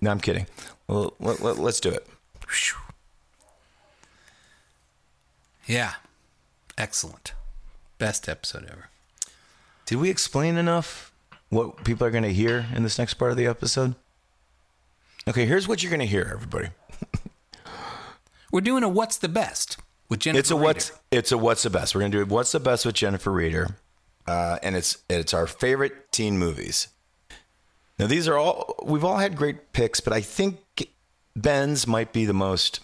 [0.00, 0.46] no, I'm kidding.
[0.88, 2.06] Well, let, let, let's do it.
[5.66, 5.94] Yeah.
[6.76, 7.32] Excellent.
[7.98, 8.88] Best episode ever.
[9.86, 11.12] Did we explain enough
[11.50, 13.94] what people are going to hear in this next part of the episode?
[15.28, 16.68] Okay, here's what you're going to hear, everybody.
[18.52, 19.78] We're doing a what's the best
[20.08, 20.38] with Jennifer.
[20.38, 20.64] It's a Reeder.
[20.64, 21.94] what's it's a what's the best.
[21.94, 22.28] We're gonna do it.
[22.28, 23.76] What's the best with Jennifer Reeder,
[24.26, 26.88] uh, and it's it's our favorite teen movies.
[27.98, 30.58] Now these are all we've all had great picks, but I think
[31.34, 32.80] Ben's might be the most.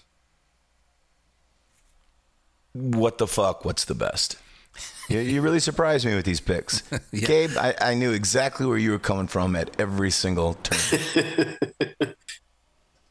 [2.73, 3.65] What the fuck?
[3.65, 4.37] What's the best?
[5.09, 7.27] You, you really surprised me with these picks, Yeah.
[7.27, 7.51] Gabe.
[7.59, 10.79] I, I knew exactly where you were coming from at every single turn.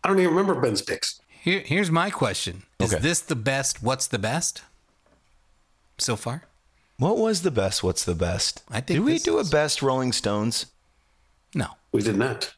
[0.03, 1.19] I don't even remember Ben's picks.
[1.27, 3.01] Here, here's my question: Is Okay.
[3.01, 3.83] this the best?
[3.83, 4.61] What's the best
[5.97, 6.43] so far?
[6.97, 7.81] what was the best?
[7.81, 8.61] What's the best?
[8.69, 10.65] I think Did we this do a best Rolling Stones?
[11.55, 11.67] No.
[11.93, 12.53] We did not.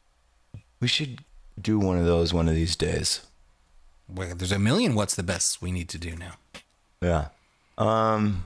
[0.80, 1.20] We should
[1.60, 3.20] do one of those one of these days.
[4.08, 6.34] Well, There's a million what's the best we need to do now.
[7.00, 7.28] Yeah.
[7.78, 8.44] Um,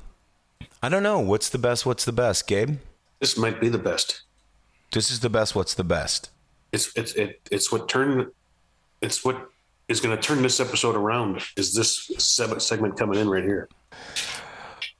[0.82, 1.18] I don't know.
[1.20, 1.86] What's the best?
[1.86, 2.78] What's the best, Gabe?
[3.20, 4.22] This might be the best.
[4.92, 5.54] This is the best.
[5.54, 6.30] What's the best?
[6.72, 8.26] It's it's it, it's what turned.
[9.00, 9.50] It's what
[9.88, 11.42] is going to turn this episode around.
[11.56, 13.68] Is this seg- segment coming in right here?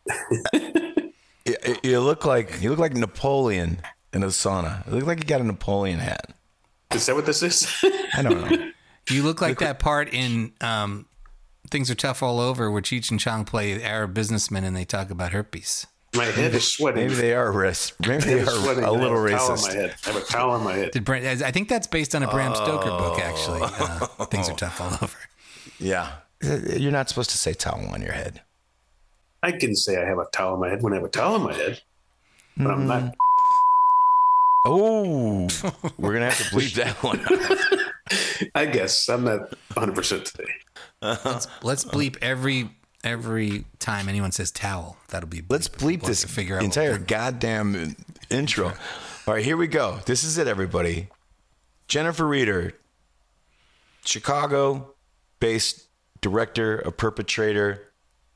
[1.46, 3.81] You, you look like you look like Napoleon
[4.12, 4.85] in a sauna.
[4.87, 6.33] You look like you got a Napoleon hat.
[6.92, 7.72] Is that what this is?
[8.14, 8.70] I don't know.
[9.09, 11.07] You look like that part in um,
[11.70, 15.11] Things Are Tough All Over where Cheech and Chong play Arab businessmen and they talk
[15.11, 15.87] about herpes.
[16.14, 17.05] my head is sweating.
[17.09, 17.92] Maybe they are racist.
[18.09, 18.85] Maybe they are sweating.
[18.85, 19.74] a I have little towel on my racist.
[19.74, 19.94] head.
[20.05, 20.90] I have a towel on my head.
[20.92, 23.61] Did Bram, I think that's based on a Bram Stoker book, actually.
[23.62, 25.16] Uh, Things Are Tough All Over.
[25.79, 26.12] Yeah.
[26.42, 28.42] You're not supposed to say towel on your head.
[29.42, 31.35] I can say I have a towel on my head when I have a towel
[31.35, 31.81] on my head,
[32.57, 33.14] but I'm not.
[34.64, 35.46] Oh,
[35.98, 37.20] we're gonna have to bleep that one.
[37.20, 38.50] out.
[38.55, 39.40] I guess I'm not
[39.74, 40.50] 100 percent today.
[41.62, 42.70] Let's bleep every
[43.04, 44.96] every time anyone says towel.
[45.09, 47.96] That'll be Let's bleep this to figure out entire goddamn
[48.30, 48.68] intro.
[49.26, 49.98] All right, here we go.
[50.06, 51.09] This is it, everybody.
[51.88, 52.74] Jennifer Reeder,
[54.04, 55.85] Chicago-based
[56.20, 57.92] director, a perpetrator,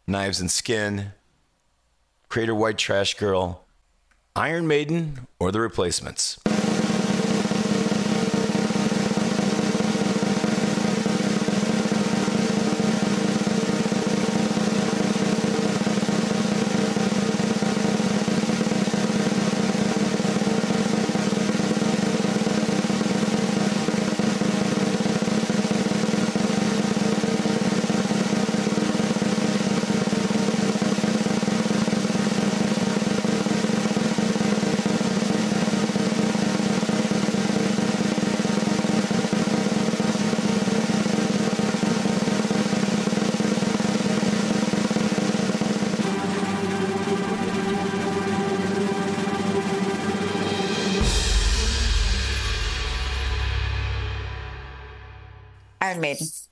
[0.06, 1.12] Knives and Skin,
[2.28, 3.64] creator White Trash Girl,
[4.36, 6.38] Iron Maiden, or The Replacements.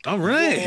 [0.08, 0.66] All right.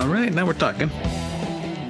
[0.00, 0.32] All right.
[0.32, 0.90] Now we're talking.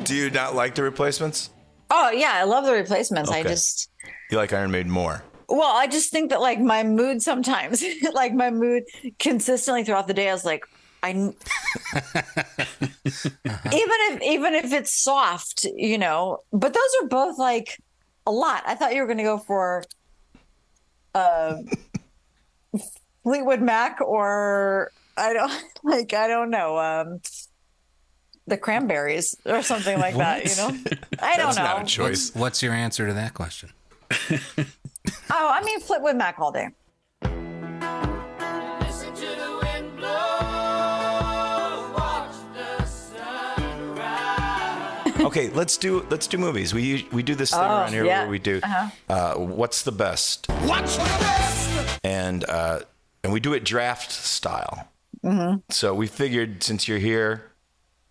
[0.05, 1.51] Do you not like The Replacements?
[1.91, 3.31] Oh yeah, I love the replacements.
[3.31, 3.91] I just
[4.31, 5.23] You like Iron Maiden more?
[5.49, 8.85] well, I just think that like my mood sometimes, like my mood
[9.19, 10.65] consistently throughout the day, I was like,
[11.03, 11.35] I even
[13.05, 16.39] if even if it's soft, you know.
[16.53, 17.79] But those are both like
[18.27, 18.63] a lot.
[18.67, 19.85] I thought you were going to go for
[21.15, 21.57] uh,
[23.23, 25.53] Fleetwood Mac or I don't
[25.85, 26.79] like I don't know.
[26.79, 27.21] Um,
[28.47, 30.69] the cranberries or something like that, you know?
[31.19, 31.63] I don't That's know.
[31.63, 32.29] not a choice.
[32.29, 33.71] What's, what's your answer to that question?
[35.31, 36.69] Oh, I mean, Fleetwood Mac all day.
[45.37, 46.73] Okay, let's do let's do movies.
[46.73, 48.21] We we do this thing Oh, around here yeah.
[48.23, 48.61] where we do
[49.09, 50.47] uh, what's the best.
[50.63, 51.99] What's the best?
[52.05, 52.81] And uh,
[53.25, 54.89] and we do it draft style.
[55.25, 55.59] Mm-hmm.
[55.71, 57.51] So we figured since you're here,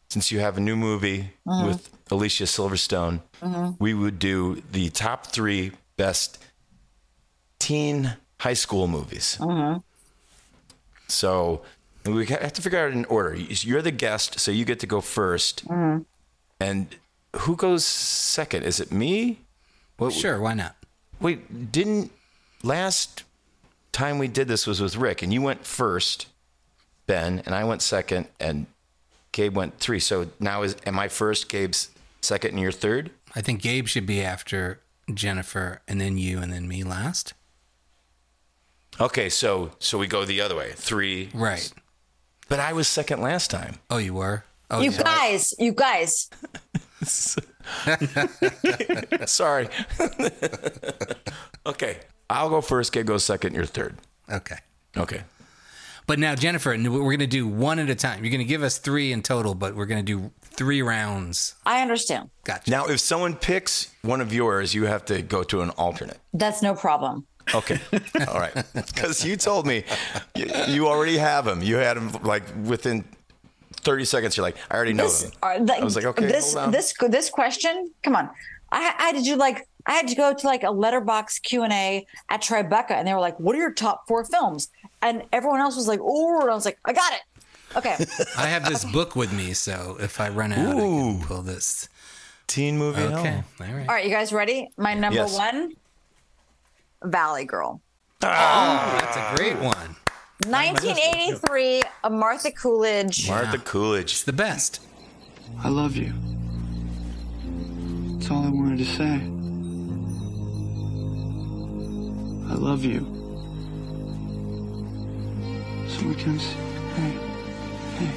[0.10, 1.68] since you have a new movie Mm-hmm.
[1.68, 3.22] with Alicia Silverstone,
[3.80, 6.38] we would do the top three best
[7.60, 9.38] teen high school movies.
[9.40, 9.80] Mm-hmm.
[11.08, 11.62] So
[12.06, 13.36] we have to figure out an order.
[13.36, 16.02] You're the guest, so you get to go 1st Mm-hmm.
[16.60, 16.96] And
[17.38, 18.64] who goes second?
[18.64, 19.40] Is it me?
[19.98, 20.76] What, Sure, why not?
[21.20, 22.12] Wait, didn't
[22.64, 23.24] last
[23.92, 26.28] time we did this was with Rick, and you went first,
[27.08, 28.66] Ben, and I went second, and
[29.32, 30.00] Gabe went three.
[30.00, 31.50] So now is am I first?
[31.50, 31.90] Gabe's
[32.22, 33.12] second, and you're third.
[33.36, 34.80] I think Gabe should be after
[35.14, 37.34] Jennifer, and then you, and then me last.
[39.00, 41.30] Okay, so so we go the other way, three.
[41.34, 41.72] Right.
[42.50, 43.76] But I was second last time.
[43.90, 44.44] Oh, you were.
[44.70, 45.04] Oh, You yeah.
[45.04, 46.30] guys, you guys.
[49.26, 49.68] Sorry.
[51.66, 51.98] okay,
[52.30, 52.92] I'll go first.
[52.92, 53.56] Gabe goes second.
[53.56, 53.96] You're third.
[54.32, 54.58] Okay.
[54.98, 55.24] Okay.
[56.06, 58.24] But now, Jennifer, we're going to do one at a time.
[58.24, 61.56] You're going to give us three in total, but we're going to do three rounds.
[61.66, 62.30] I understand.
[62.44, 62.70] Gotcha.
[62.70, 66.20] Now, if someone picks one of yours, you have to go to an alternate.
[66.34, 67.26] That's no problem.
[67.54, 67.80] Okay.
[68.28, 68.54] All right.
[68.74, 69.86] Because you told me
[70.36, 71.62] you, you already have them.
[71.62, 73.06] You had them like within
[73.78, 74.38] 30 seconds.
[74.38, 75.32] You're like, I already know This, them.
[75.42, 76.72] Uh, like, I was like, okay, this hold on.
[76.72, 77.92] this this question.
[78.04, 78.30] Come on,
[78.72, 81.64] I, I had to do like I had to go to like a Letterboxd Q
[81.64, 84.70] and A at Tribeca, and they were like, "What are your top four films?"
[85.02, 87.22] And everyone else was like, "Oh," and I was like, "I got it."
[87.76, 87.96] Okay,
[88.38, 91.18] I have this book with me, so if I run out, I Ooh.
[91.18, 91.90] can pull this.
[92.48, 93.02] Teen movie.
[93.02, 93.30] Okay.
[93.30, 93.44] hell.
[93.62, 93.88] All right.
[93.90, 94.70] all right, you guys ready?
[94.78, 95.36] My number Yes.
[95.36, 95.74] one,
[97.04, 97.82] Valley Girl,
[98.22, 99.96] oh, That's a great one.
[100.48, 103.28] 1983, a Martha Coolidge.
[103.30, 104.12] Martha Coolidge.
[104.12, 104.80] It's the best.
[105.64, 106.14] I love you.
[108.18, 109.22] That's all I wanted to say.
[112.52, 113.00] I love you.
[115.88, 116.38] So we can.
[116.40, 116.56] s-
[116.96, 117.18] Hey,
[117.98, 118.12] hey.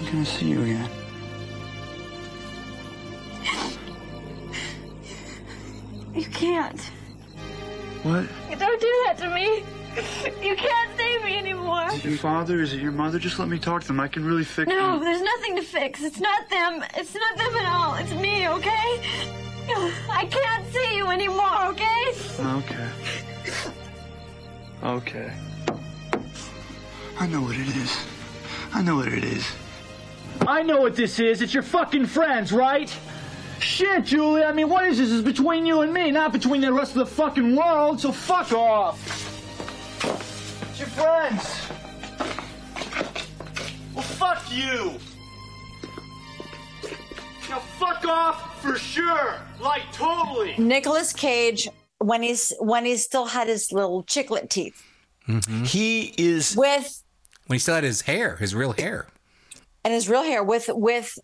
[0.00, 0.88] I'm gonna see you again.
[6.14, 6.80] You can't.
[8.02, 8.26] What?
[8.58, 9.62] Don't do that to me.
[10.42, 11.86] You can't save me anymore.
[11.92, 12.60] Is it your father?
[12.60, 13.18] Is it your mother?
[13.18, 14.00] Just let me talk to them.
[14.00, 15.00] I can really fix No, them.
[15.00, 16.02] there's nothing to fix.
[16.02, 16.84] It's not them.
[16.94, 17.94] It's not them at all.
[17.94, 19.00] It's me, okay?
[20.10, 22.12] I can't see you anymore, okay?
[22.40, 22.88] Okay.
[24.82, 25.32] Okay.
[27.18, 27.96] I know what it is.
[28.74, 29.46] I know what it is.
[30.46, 31.40] I know what this is.
[31.40, 32.94] It's your fucking friends, right?
[33.58, 34.44] Shit, Julie.
[34.44, 35.10] I mean, what is this?
[35.10, 38.00] It's between you and me, not between the rest of the fucking world.
[38.00, 39.35] So fuck off.
[40.02, 41.68] It's your friends.
[43.94, 44.98] Well, fuck you.
[47.48, 49.40] Now fuck off for sure.
[49.60, 50.54] Like totally.
[50.58, 51.68] Nicolas Cage
[51.98, 54.82] when he's when he still had his little chiclet teeth
[55.26, 55.64] mm-hmm.
[55.64, 57.02] He is with
[57.46, 59.06] When he still had his hair, his real hair.
[59.84, 61.18] and his real hair with with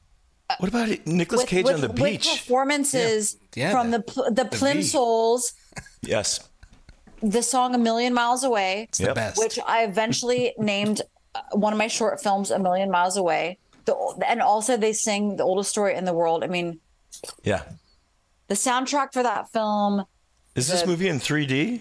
[0.48, 1.06] uh, What about it?
[1.06, 2.28] Nicolas Cage with, on the with beach?
[2.30, 3.64] performances Yeah.
[3.66, 5.52] Yeah, from the the- pl- the, the Plim
[6.02, 6.48] Yes.
[7.22, 9.14] The song "A Million Miles Away," It's the Yep.
[9.14, 9.38] best.
[9.38, 11.02] which I eventually named
[11.34, 13.94] uh, one of my short films "A Million Miles Away." The,
[14.26, 16.44] and also they sing the oldest story in the world.
[16.44, 16.78] I mean,
[17.42, 17.62] Yeah.
[18.48, 20.04] the soundtrack for that film
[20.54, 21.80] Is this movie in 3D?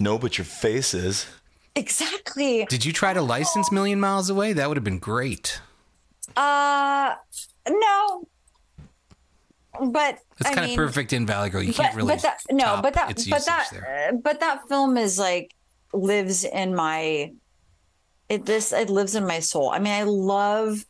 [0.00, 1.26] No, but your face is.
[1.74, 2.64] exactly.
[2.66, 4.52] Did you try to license Million Miles Away?
[4.54, 5.60] That would have been great.
[6.36, 7.14] Uh,
[7.68, 8.26] no,
[9.80, 11.62] but It's I kind mean, of perfect in Valley Girl.
[11.62, 12.14] You but, can't really.
[12.14, 14.08] but that no top but that its but that there.
[14.10, 15.54] uh, but that film is like
[15.92, 17.32] lives in my
[18.28, 20.84] it this it lives in my soul i mean i love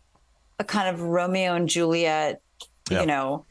[0.60, 2.40] a kind of romeo and juliet
[2.90, 3.00] Yeah.
[3.00, 3.44] you know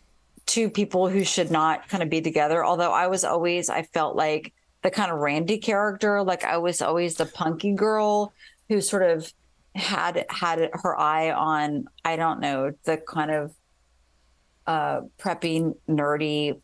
[0.46, 4.16] two people who should not kind of be together although i was always i felt
[4.16, 8.32] like the kind of randy character like i was always the punky girl
[8.70, 9.32] who sort of
[9.76, 13.54] had had her eye on i don't know the kind of
[14.68, 16.60] uh preppy nerdy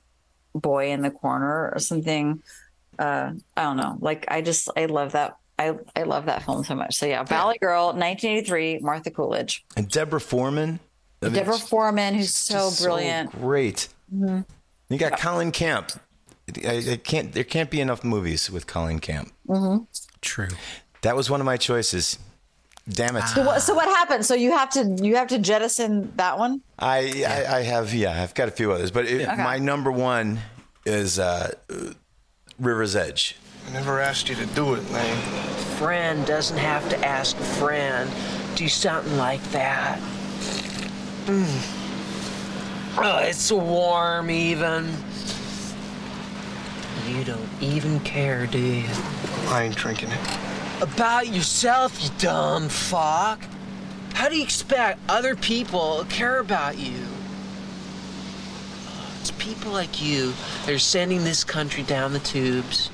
[0.53, 2.41] boy in the corner or something
[2.99, 6.63] uh i don't know like i just i love that i i love that film
[6.63, 10.79] so much so yeah valley girl 1983 martha coolidge And Deborah Foreman.
[11.21, 13.87] I mean, deborah foreman who's so just brilliant great.
[14.13, 14.45] Mhm.
[14.89, 15.91] You got Colleen Camp.
[16.65, 17.33] I, I can't.
[17.33, 19.33] There can't be enough movies with Colleen Camp.
[19.45, 19.79] hmm
[20.21, 20.47] True.
[21.01, 22.17] That was one of my choices.
[22.89, 23.23] Damn it.
[23.27, 26.61] so what so what happened so you have to you have to jettison that one
[26.79, 29.43] I, I I have yeah I've got a few others, but it, Okay.
[29.43, 30.39] my number one
[30.85, 31.51] is uh,
[32.59, 33.35] River's Edge.
[33.67, 35.17] I never asked you to do it, Lane.
[35.77, 38.09] Friend doesn't have to ask a friend.
[38.55, 39.99] Do something like that.
[41.25, 41.73] Mm.
[42.99, 44.87] Oh, it's warm even.
[47.07, 48.85] You don't even care, do you?
[49.49, 50.19] I ain't drinking it.
[50.79, 53.41] About yourself, you dumb fuck.
[54.13, 57.03] How do you expect other people to care about you?
[59.19, 60.33] It's people like you
[60.65, 62.91] that are sending this country down the tubes.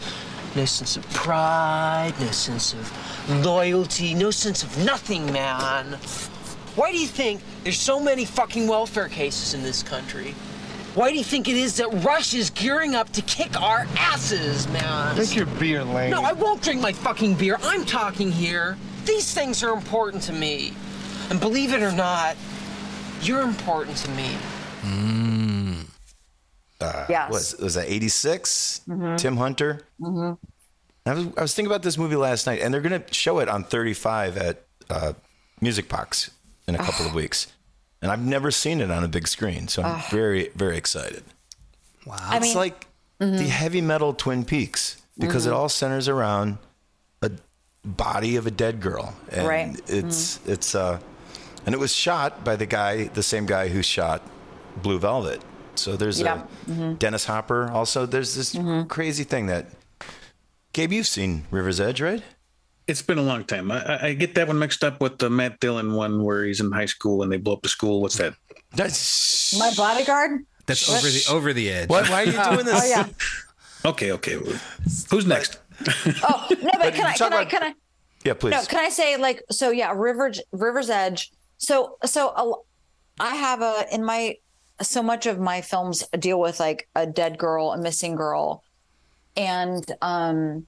[0.55, 5.97] No sense of pride, no sense of loyalty, no sense of nothing, man.
[6.75, 10.35] Why do you think there's so many fucking welfare cases in this country?
[10.95, 15.15] Why do you think it is that Russia's gearing up to kick our asses, man?
[15.15, 16.11] Drink your beer, Lane.
[16.11, 17.57] No, I won't drink my fucking beer.
[17.63, 18.77] I'm talking here.
[19.05, 20.73] These things are important to me.
[21.31, 22.35] And believe it or not,
[23.21, 24.29] you're important to me.
[24.81, 25.85] Mm.
[26.79, 27.31] Uh, Yes.
[27.31, 29.17] Was was that eighty Mhm.
[29.17, 29.81] Tim Hunter.
[29.99, 30.33] mm-hmm.
[31.05, 33.39] I was, I was thinking about this movie last night, and they're going to show
[33.39, 35.11] it on 35 at uh,
[35.59, 36.31] Music Box
[36.67, 37.47] in a couple of weeks.
[38.03, 40.03] And I've never seen it on a big screen, so I'm Ugh.
[40.11, 41.23] very, very excited.
[42.05, 42.17] Wow.
[42.19, 42.87] I it's mean- like
[43.19, 45.55] the heavy metal Twin Peaks because it Mhm.
[45.55, 46.57] all centers around
[47.21, 47.31] a
[47.85, 49.15] body of a dead girl.
[49.31, 49.79] And Right.
[49.87, 50.99] It's, it's, uh,
[51.65, 54.21] and it was shot by the guy, the same guy who shot
[54.81, 55.41] Blue Velvet.
[55.75, 56.43] So there's Yeah.
[56.67, 56.99] a Mhm.
[56.99, 57.71] Dennis Hopper.
[57.71, 58.53] Also, there's this
[58.89, 59.67] crazy thing that
[60.73, 62.23] Gabe, you've seen River's Edge, right?
[62.87, 63.71] It's been a long time.
[63.71, 66.59] I, I- I get that one mixed up with the Matt Dillon one where he's
[66.59, 68.01] in high school and they blow up the school.
[68.01, 68.33] What's that?
[68.75, 70.97] That's my bodyguard That's What?
[70.99, 71.89] over the over the edge.
[71.89, 72.09] What?
[72.09, 72.81] Why are you Oh, doing this?
[72.83, 73.07] oh yeah
[73.85, 74.39] Okay, okay.
[75.09, 75.59] Who's next?
[76.23, 77.73] oh no but can i talk can i can i
[78.23, 78.51] Yeah, please.
[78.51, 79.69] No, can I say like so?
[79.71, 81.31] Yeah, River River's Edge.
[81.57, 82.63] So so
[83.19, 84.37] I have a in my
[84.81, 88.63] so much of my films deal with like a dead girl, a missing girl,
[89.37, 90.65] and um,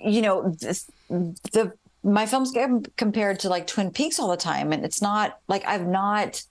[0.00, 1.72] you know this, the
[2.02, 5.64] my films get compared to like Twin Peaks all the time, and it's not like
[5.66, 6.42] I've not.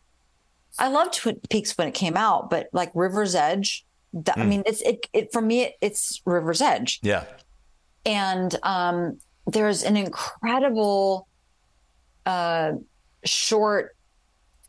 [0.79, 3.85] I loved Twin Peaks when it came out, but like River's Edge.
[4.15, 4.47] I Mm.
[4.47, 5.63] mean, it's it, it for me.
[5.63, 7.25] It, it's River's Edge Yeah.
[8.05, 11.27] and um, there's an incredible
[12.25, 12.73] uh,
[13.25, 13.95] short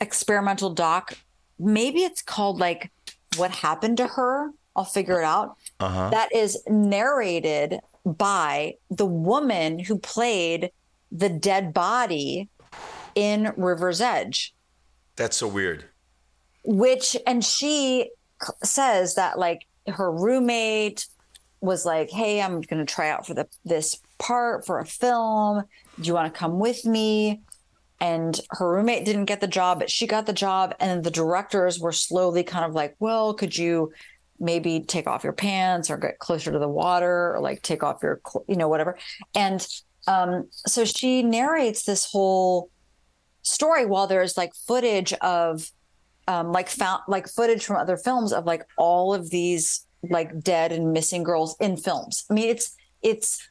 [0.00, 1.16] experimental doc.
[1.58, 2.90] Maybe it's called like
[3.36, 5.56] "What Happened to Her." I'll figure it out.
[5.80, 6.10] Uh-huh.
[6.10, 7.80] That is narrated
[8.12, 10.70] by the woman who played
[11.10, 12.48] the dead body
[13.14, 14.54] in River's Edge
[15.16, 15.84] That's so weird.
[16.64, 18.10] which and she
[18.62, 21.06] says that like her roommate
[21.60, 25.64] was like, "Hey, I'm going to try out for the this part for a film.
[25.98, 27.40] Do you want to come with me?"
[28.00, 30.74] And her roommate didn't get the job, but she got the job.
[30.78, 33.92] And the directors were slowly kind of like, "Well, could you
[34.40, 38.02] maybe take off your pants or get closer to the water or like take off
[38.02, 38.96] your, you know, whatever?"
[39.34, 39.66] And
[40.06, 42.70] um, so she narrates this whole
[43.42, 45.70] story while there's like footage of
[46.26, 50.72] um, like found like footage from other films of like all of these like dead
[50.72, 52.24] and missing girls in films.
[52.30, 53.48] I mean, it's it's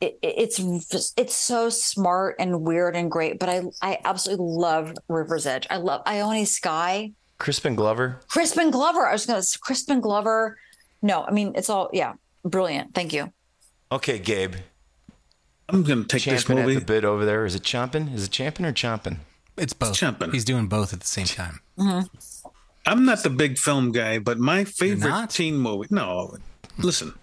[0.00, 3.38] it, it's it's so smart and weird and great.
[3.38, 5.66] But I I absolutely love River's Edge.
[5.70, 8.20] I love Ione Skye, Crispin Glover.
[8.28, 9.06] Crispin Glover.
[9.06, 10.58] I was gonna Crispin Glover.
[11.02, 12.14] No, I mean it's all yeah,
[12.44, 12.94] brilliant.
[12.94, 13.32] Thank you.
[13.92, 14.54] Okay, Gabe.
[15.68, 16.76] I'm going to take this movie.
[16.76, 17.44] at the bit over there.
[17.44, 18.14] Is it chomping?
[18.14, 19.16] Is it champing or chomping?
[19.56, 19.94] It's both.
[19.94, 20.30] Chumping.
[20.30, 21.60] He's doing both at the same time.
[22.86, 25.88] I'm not the big film guy, but my favorite teen movie.
[25.90, 26.36] No,
[26.78, 27.14] listen,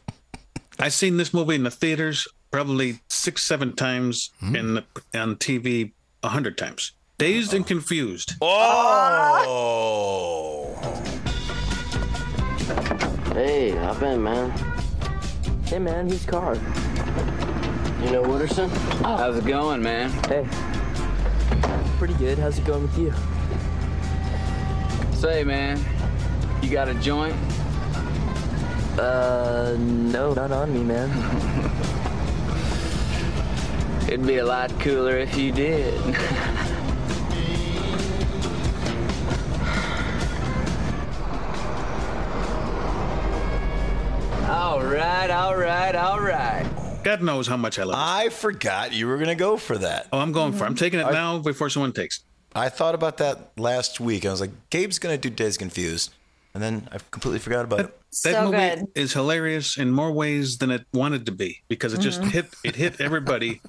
[0.77, 4.55] I've seen this movie in the theaters probably six, seven times, Hmm.
[4.55, 4.83] and
[5.13, 6.91] on TV a hundred times.
[7.19, 8.33] Dazed and confused.
[8.41, 10.73] Oh.
[13.33, 14.49] Hey, hop in, man.
[15.65, 16.55] Hey, man, he's car?
[16.55, 16.61] You
[18.09, 18.67] know Wooderson?
[19.03, 20.09] How's it going, man?
[20.27, 20.47] Hey.
[21.99, 22.39] Pretty good.
[22.39, 23.13] How's it going with you?
[25.15, 25.79] Say, man,
[26.63, 27.35] you got a joint?
[28.97, 31.11] Uh, no, not on me, man.
[34.07, 35.93] It'd be a lot cooler if you did.
[45.27, 46.65] right, all right, all right.
[47.03, 47.95] God knows how much I love.
[47.95, 48.25] it.
[48.25, 50.07] I forgot you were going to go for that.
[50.13, 50.63] Oh, I'm going for.
[50.63, 50.67] it.
[50.67, 52.19] I'm taking it now before someone takes.
[52.19, 52.23] it.
[52.55, 54.25] I thought about that last week.
[54.25, 56.13] I was like, Gabe's going to do Dazed Confused.
[56.53, 57.85] And then I completely forgot about it.
[57.87, 58.87] That So movie good.
[58.95, 62.29] is hilarious in more ways than it wanted to be because it just Mm-hmm.
[62.29, 63.59] hit it hit everybody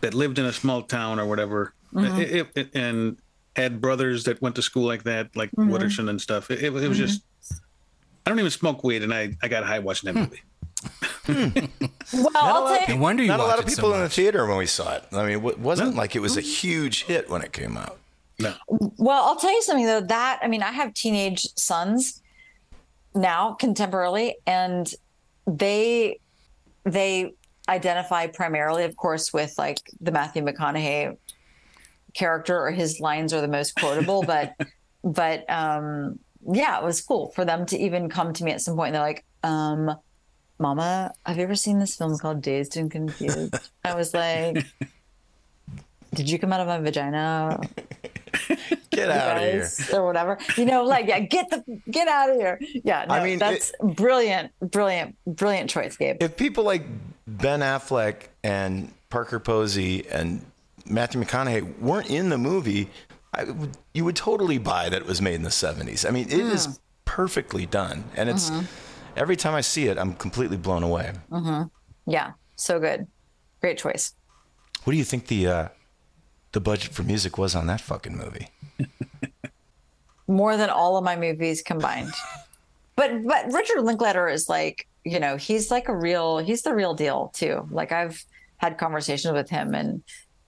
[0.00, 2.20] that lived in a small town or whatever, Mm-hmm.
[2.20, 3.18] It- it- it- and
[3.56, 5.70] had brothers that went to school like that, like Mm-hmm.
[5.72, 6.50] Wooderson and stuff.
[6.50, 7.22] It, it was- it was just.
[8.26, 10.40] I don't even smoke weed, and I, I got high watching that movie.
[11.28, 14.00] Well, I'll lot take No wonder you Not a lot of it so people in
[14.00, 15.04] the theater when we saw it.
[15.12, 17.98] I mean, it wasn't like it was a huge hit when it came out.
[18.38, 20.00] No, Well, I'll tell you something though.
[20.00, 22.22] That I mean, I have teenage sons
[23.14, 24.92] now, contemporarily, and
[25.46, 26.18] they
[26.84, 27.34] they
[27.68, 31.16] identify primarily, of course, with like the Matthew McConaughey
[32.14, 34.22] character, or his lines are the most quotable.
[34.22, 34.54] but
[35.04, 38.76] but um, yeah, it was cool for them to even come to me at some
[38.76, 38.88] point.
[38.88, 39.94] And they're like, um,
[40.60, 43.54] "Mama, have you ever seen this film called Dazed and Confused?"
[43.84, 44.64] I was like.
[46.12, 47.60] Did you come out of my vagina?
[48.90, 49.68] Get out of here.
[49.92, 50.38] or whatever.
[50.56, 52.58] You know, like yeah, get the get out of here.
[52.84, 56.20] Yeah, no, I mean, that's brilliant, brilliant, brilliant choice, Gabe.
[56.20, 56.82] If people like
[57.26, 60.44] Ben Affleck and Parker Posey and
[60.84, 62.90] Matthew McConaughey weren't in the movie,
[63.32, 66.06] I would, you would totally buy that it was made in the 70s.
[66.06, 66.78] I mean, it is mm.
[67.04, 68.04] perfectly done.
[68.16, 68.66] And it's mm-hmm.
[69.20, 71.12] Every time I see it, I'm completely blown away.
[71.30, 71.62] Mm-hmm.
[72.10, 73.06] Yeah, so good,
[73.60, 74.14] great choice.
[74.84, 75.68] What do you think the uh,
[76.52, 78.48] the budget for music was on that fucking movie?
[80.26, 82.12] More than all of my movies combined.
[82.96, 86.94] but but Richard Linklater is like you know he's like a real he's the real
[86.94, 87.66] deal too.
[87.70, 88.24] Like I've
[88.58, 90.02] had conversations with him and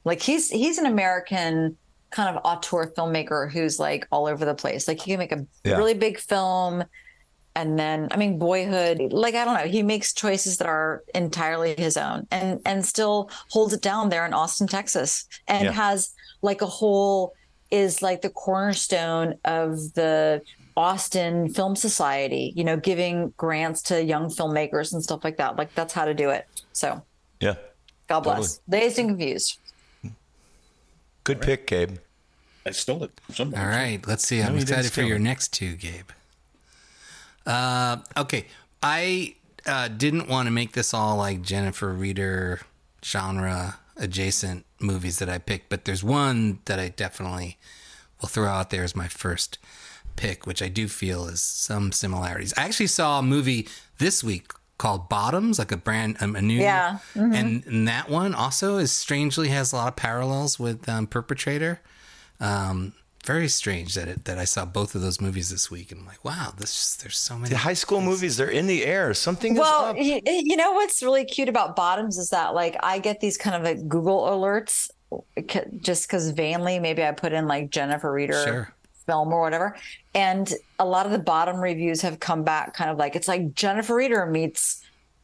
[0.05, 1.77] like he's he's an American
[2.11, 4.87] kind of auteur filmmaker who's like all over the place.
[4.87, 5.77] Like he can make a Yeah.
[5.79, 6.85] really big film
[7.55, 11.75] and then I mean boyhood like I don't know he makes choices that are entirely
[11.77, 15.73] his own and and still holds it down there in Austin Texas and Yeah.
[15.73, 17.35] has like a whole
[17.71, 20.43] is like the cornerstone of the
[20.77, 25.75] Austin Film Society you know giving grants to young filmmakers and stuff like that like
[25.75, 27.03] that's how to do it so
[27.41, 27.55] Yeah.
[28.09, 29.59] God bless Dazed and Confused
[31.25, 31.99] Good pick, Gabe.
[32.67, 33.13] I stole it.
[33.25, 33.63] from somebody.
[33.63, 34.41] All right, let's see.
[34.41, 36.11] No, I'm you excited for your next two, Gabe.
[37.47, 38.47] Uh, okay,
[38.83, 39.37] I
[39.67, 42.61] uh, didn't want to make this all like Jennifer Reeder
[43.05, 47.59] genre adjacent movies that I picked, but there's one that I definitely
[48.21, 49.59] will throw out there as my first
[50.17, 52.53] pick, which I do feel is some similarities.
[52.57, 53.69] I actually saw a movie
[53.99, 57.35] this week called Bottoms, like a brand, um, a new, Yeah, mhm.
[57.35, 61.81] and, and that one also is strangely has a lot of parallels with um, Perpetrator.
[62.41, 62.93] Um,
[63.25, 66.07] very strange that it, that I saw both of those movies this week, and I'm
[66.07, 69.15] like, wow, this there's so many The high school movies, they're in the air.
[69.15, 69.97] Something is well up.
[69.97, 73.55] you, you know what's really cute about bottoms is that like i get these kind
[73.57, 74.91] of like google alerts
[75.51, 78.75] c- just because vainly maybe i put in like jennifer reeder Sure.
[79.07, 79.77] film or whatever
[80.15, 83.55] and a lot of the bottom reviews have come back kind of like it's like
[83.55, 84.82] jennifer reeder meets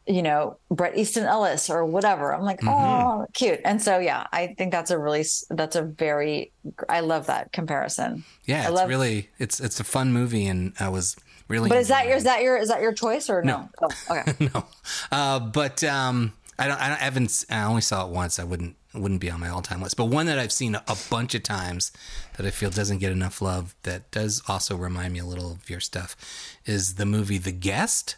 [0.09, 2.35] you know, Bret Easton Ellis or whatever.
[2.35, 3.61] I'm like, oh, cute.
[3.65, 6.51] And so, yeah, I think that's a really, that's a very,
[6.89, 8.25] I love that comparison.
[8.47, 11.17] Yeah, I it's love, really it's it's a fun movie, and I was
[11.49, 11.69] really.
[11.69, 13.69] But is that your, is that your, is that your choice or no?
[13.83, 14.35] Oh, okay.
[14.55, 14.65] no,
[15.13, 16.81] uh, but um, I don't.
[16.81, 17.45] I, don't, I haven't.
[17.51, 18.39] I only saw it once.
[18.39, 19.99] I wouldn't wouldn't be on my all time list.
[19.99, 21.93] But one that I've seen a bunch of times
[22.37, 23.75] that I feel doesn't get enough love.
[23.83, 26.17] That does also remind me a little of your stuff.
[26.65, 28.17] Is the movie The Guest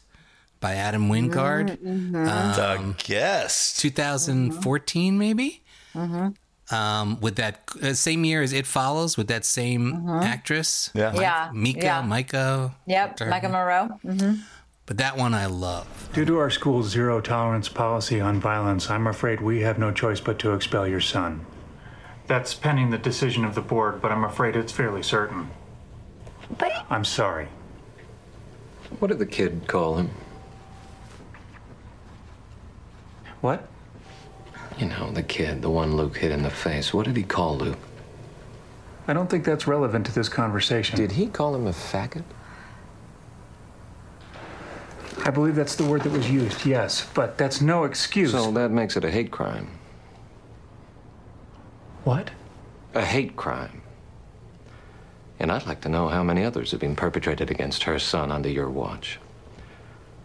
[0.60, 1.78] by Adam Wingard?
[1.78, 2.12] Mm-hmm.
[2.12, 5.62] The Guest, 2014 maybe.
[5.94, 6.28] Mm-hmm.
[6.72, 11.10] Um, with that uh, same year as It Follows, with that same actress, Yeah.
[11.10, 12.02] Mike- Yeah, Mika, yeah.
[12.02, 12.74] Micah.
[12.86, 13.16] Yep.
[13.16, 13.32] Turner.
[13.32, 13.86] Maika Monroe.
[14.02, 14.34] hmm
[14.86, 16.10] But that one I love.
[16.12, 20.20] Due to our school's zero tolerance policy on violence, I'm afraid we have no choice
[20.20, 21.44] but to expel your son.
[22.28, 25.50] That's pending the decision of the board, but I'm afraid it's fairly certain.
[26.56, 27.48] But I'm sorry.
[29.00, 30.10] What did the kid call him?
[33.40, 33.66] What?
[34.78, 36.92] You know, the kid, the one Luke hit in the face.
[36.94, 37.78] What did he call Luke?
[39.08, 40.96] I don't think that's relevant to this conversation.
[40.96, 42.24] Did he call him a faggot?
[45.24, 48.30] I believe that's the word that was used, yes, but that's no excuse.
[48.30, 49.68] So that makes it a hate crime.
[52.04, 52.30] What?
[52.94, 53.82] A hate crime.
[55.38, 58.48] And I'd like to know how many others have been perpetrated against her son under
[58.48, 59.18] your watch.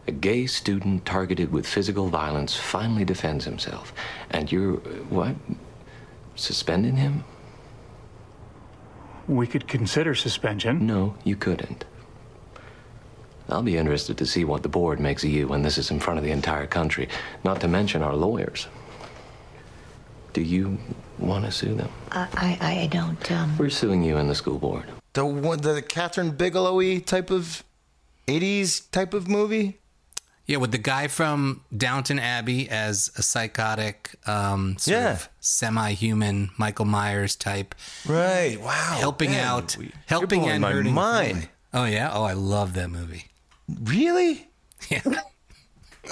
[0.08, 3.94] A gay student targeted with physical violence finally defends himself.
[4.30, 5.36] And you're, uh, what?
[6.36, 7.24] Suspending him?
[9.28, 10.86] We could consider suspension.
[10.86, 11.86] No, you couldn't.
[13.50, 16.00] I'll be interested to see what the board makes of you when this is in
[16.00, 17.10] front of the entire country,
[17.44, 18.68] not to mention our lawyers.
[20.34, 20.78] Do you
[21.18, 21.90] want to sue them?
[22.12, 22.28] I,
[22.62, 23.32] I, I don't.
[23.32, 24.86] Um, We're suing you and the school board.
[25.14, 27.64] The one, the Kathryn Bigelow type of
[28.28, 29.80] '80s type of movie.
[30.48, 35.12] Yeah, with the guy from Downton Abbey as a psychotic, um, sort Yeah.
[35.14, 37.74] of semi-human Michael Myers type.
[38.06, 38.62] Right.
[38.62, 38.98] Wow.
[39.00, 40.94] Helping man, out, we- helping you're and my hurting.
[40.94, 41.50] mind.
[41.74, 42.12] Oh yeah.
[42.14, 43.26] Oh, I love that movie.
[43.68, 44.48] Really?
[44.90, 45.02] Yeah.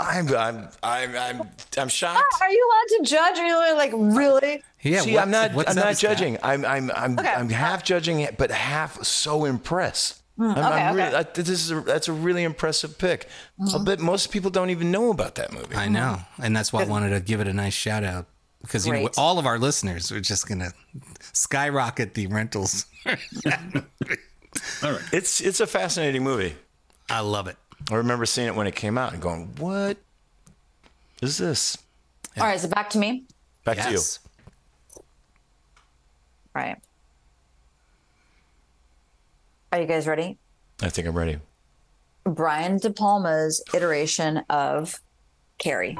[0.02, 1.42] I'm I'm I'm I'm
[1.78, 2.24] I'm shocked.
[2.42, 3.38] Are you allowed to judge?
[3.38, 4.64] Are you like really?
[4.82, 5.02] Yeah.
[5.02, 5.98] See, what's- I'm not I'm not with that?
[6.00, 6.38] judging.
[6.42, 7.30] I'm I'm I'm Okay.
[7.32, 10.23] I'm half judging it, but half so impressed.
[10.40, 11.04] Mm, I'm, okay, I'm okay.
[11.06, 13.28] really, I, this is a, that's a really impressive pick.
[13.74, 15.76] I bet most people don't even know about that movie.
[15.76, 18.26] I know, and that's why I wanted to give it a nice shout out
[18.64, 20.72] because you know all of our listeners are just gonna
[21.20, 22.88] skyrocket the rentals.
[23.06, 25.02] All right.
[25.12, 26.56] It's it's a fascinating movie.
[27.10, 27.58] I love it.
[27.92, 29.98] I remember seeing it when it came out and going, "What
[31.22, 31.78] is this?"
[32.38, 32.56] All right.
[32.56, 33.26] is it back to me.
[33.66, 33.92] Back to you.
[33.92, 34.20] Yes.
[36.56, 36.78] All right.
[39.74, 40.38] Are you guys ready?
[40.84, 41.40] I think I'm ready.
[42.26, 45.02] Brian De Palma's iteration of
[45.58, 45.98] Carrie.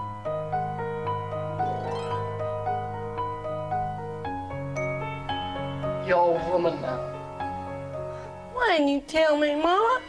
[6.08, 7.00] You're a woman now.
[8.54, 10.02] Why didn't you tell me, Mama?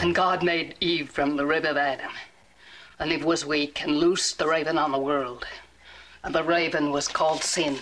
[0.00, 2.10] And God made Eve from the rib of Adam.
[2.98, 5.46] And Eve was weak and loosed the raven on the world.
[6.24, 7.78] And the raven was called sin.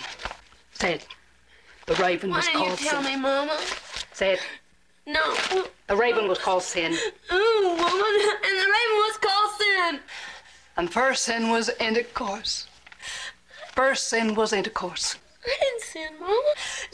[0.80, 1.06] Say it.
[1.84, 3.58] The raven Why was didn't you called tell me, Mama?
[4.14, 4.40] Say it.
[5.06, 5.34] No.
[5.88, 6.92] The raven was called sin.
[6.94, 7.78] Ooh, woman.
[7.78, 10.00] And the raven was called sin.
[10.78, 12.66] And first sin was intercourse.
[13.74, 15.16] First sin was intercourse.
[15.44, 16.34] I didn't sin, Mama.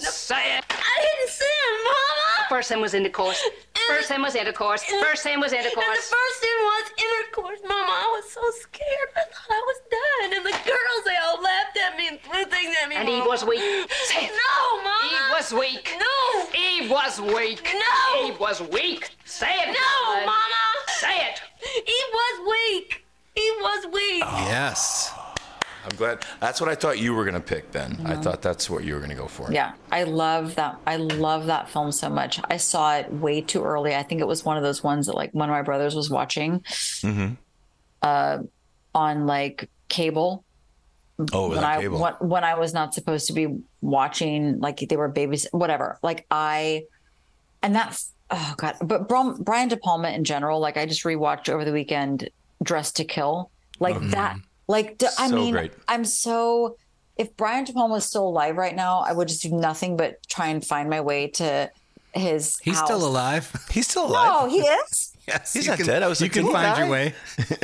[0.01, 0.65] No, Say it.
[0.71, 2.49] I didn't sin, Mama.
[2.49, 3.43] First sin was intercourse.
[3.89, 4.85] First sin was intercourse.
[4.85, 5.85] First sin was intercourse.
[5.85, 7.91] And the first sin was intercourse, Mama.
[7.91, 9.11] I was so scared.
[9.17, 12.45] I thought I was dying, and the girls they all laughed at me and threw
[12.45, 12.86] things at me.
[12.97, 13.61] And Eve was weak.
[13.61, 14.31] Say it.
[14.33, 15.07] No, Mama.
[15.07, 15.91] Eve was weak.
[15.99, 16.59] No.
[16.59, 17.65] Eve was weak.
[17.75, 18.27] No.
[18.27, 19.11] Eve was weak.
[19.25, 19.67] Say it.
[19.67, 20.27] No, woman.
[20.27, 20.63] Mama.
[20.89, 21.41] Say it.
[21.77, 23.05] Eve was weak.
[23.37, 24.25] Eve was weak.
[24.49, 25.13] Yes.
[25.89, 26.25] I'm glad.
[26.41, 27.71] That's what I thought you were going to pick.
[27.71, 29.53] Then I thought that's what you were going to go for.
[29.53, 30.79] Yeah, I love that.
[30.87, 32.41] I love that film so much.
[32.51, 33.95] I saw it way too early.
[33.95, 36.11] I think it was one of those ones that like one of my brothers was
[36.11, 37.35] watching Mm-hmm.
[38.03, 38.39] uh,
[38.95, 40.43] on like cable.
[41.33, 43.49] Oh, when I when, when I was not supposed to be
[43.81, 45.99] watching, like they were babies, whatever.
[46.03, 46.85] Like I,
[47.63, 48.77] and that's oh god.
[48.83, 52.29] But Brian De Palma in general, like I just rewatched over the weekend,
[52.63, 53.51] Dressed to Kill,
[53.81, 54.11] like Mhm.
[54.11, 54.37] that.
[54.69, 55.73] Like d- I So mean, great.
[55.89, 56.77] I'm so.
[57.17, 60.17] If Brian De Palma was still alive right now, I would just do nothing but
[60.29, 61.71] try and find my way to
[62.19, 62.59] his.
[62.63, 62.87] He's house.
[62.87, 63.51] still alive.
[63.71, 64.43] He's still alive.
[64.43, 65.13] No, he is.
[65.29, 66.03] Yes, He's not can- dead.
[66.05, 67.13] I was you like, can did he find your way.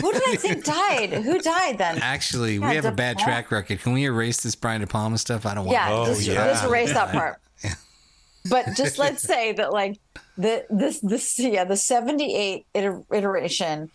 [0.00, 1.12] Who did I think died?
[1.12, 1.98] Who died then?
[2.03, 3.30] Actually, Yeah, we have a bad Palma.
[3.30, 3.78] track record.
[3.78, 5.46] Can we erase this Brian De Palma stuff?
[5.46, 5.74] I don't want.
[5.76, 6.44] Yeah, Oh, just, yeah.
[6.48, 7.40] just erase that part.
[8.50, 9.96] but just let's say that like
[10.36, 13.90] the this this yeah the 78 iteration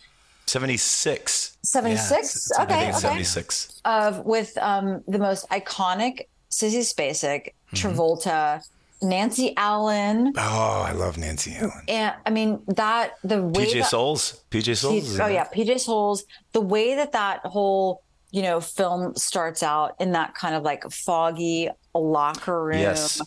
[0.46, 1.58] 76.
[1.62, 3.82] 76 I okay okay 76.
[3.84, 7.76] of with um the most iconic Sissy Spacek, Mm-hmm.
[7.86, 8.66] Travolta,
[9.00, 11.82] Nancy Allen, Oh, I love Nancy Allen.
[11.88, 14.44] and I mean that the way PJ that, Soles.
[14.50, 15.20] PJ Soles.
[15.20, 15.46] Oh yeah.
[15.54, 16.24] PJ Soles.
[16.52, 20.82] The way that that whole you know film starts out in that kind of like
[20.90, 23.20] foggy locker room, Yes.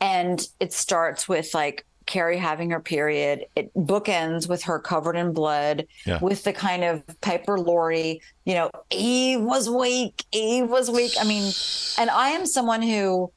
[0.00, 3.46] and it starts with like Carrie having her period.
[3.56, 6.20] It bookends with her covered in blood, Yeah.
[6.20, 8.20] with the kind of Piper Laurie.
[8.44, 10.24] You know, Eve was weak.
[10.30, 11.12] Eve was weak.
[11.20, 11.52] I mean,
[11.98, 13.32] and I am someone who,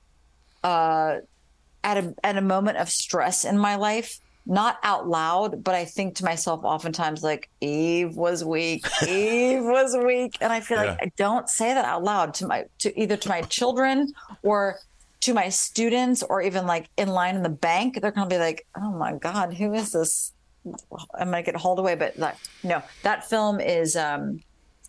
[0.64, 1.16] uh,
[1.84, 5.86] at a at a moment of stress in my life, not out loud, but I
[5.86, 10.98] think to myself oftentimes like Eve was weak, Eve was weak, and I feel like
[11.02, 14.12] I don't say that out loud to my to either to my children
[14.44, 14.80] or
[15.22, 18.02] to my students or even like in line in the bank.
[18.02, 20.34] They're gonna be like, oh my god, who is this?
[21.14, 24.42] I'm gonna get hauled away, but like no, that film is um,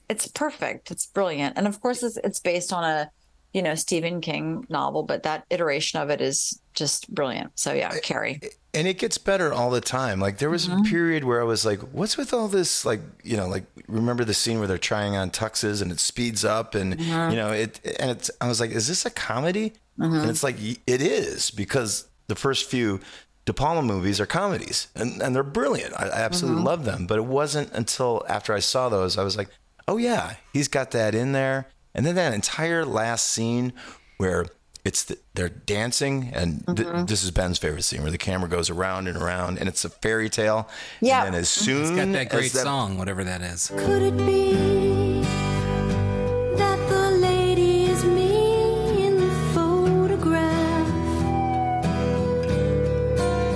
[0.08, 3.10] it's perfect, it's brilliant, and of course it's it's based on a
[3.52, 7.50] you know Stephen King novel, but that iteration of it is just brilliant.
[7.58, 8.40] So yeah, Carrie.
[8.72, 10.20] and it gets better all the time.
[10.20, 10.80] Like there was Mm-hmm.
[10.80, 14.24] a period where I was like, "What's with all this?" Like you know, like remember
[14.24, 17.30] the scene where they're trying on tuxes and it speeds up, and Mhm.
[17.30, 17.80] you know it.
[17.98, 20.20] And it's I was like, "Is this a comedy?" Mhm.
[20.22, 23.00] And it's like it is because the first few
[23.46, 25.92] De Palma movies are comedies, and and they're brilliant.
[25.98, 26.66] I, I absolutely Mhm.
[26.66, 27.06] love them.
[27.06, 29.48] But it wasn't until after I saw those, I was like,
[29.88, 33.72] "Oh yeah, he's got that in there." And then that entire last scene
[34.18, 34.46] where
[34.84, 37.06] it's the, they're dancing, and th- Mhm.
[37.06, 39.90] this is Ben's favorite scene where the camera goes around and around, and it's a
[39.90, 40.68] fairy tale.
[41.00, 41.24] Yeah.
[41.24, 43.68] And then as soon It's got that great as that, song, whatever that is.
[43.68, 45.22] Could it be
[46.56, 50.86] that the lady is me in the photograph?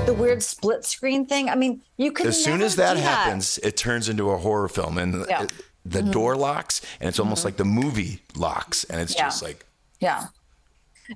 [0.07, 1.49] The weird split screen thing.
[1.49, 4.69] I mean, you could as soon as that do happens, it turns into a horror
[4.69, 5.45] film, and Yeah.
[5.45, 5.53] it-
[5.85, 6.13] the Mhm.
[6.13, 9.25] door locks, and it's almost like the movie locks, and it's Yeah.
[9.25, 9.67] just like
[10.01, 10.27] Yeah.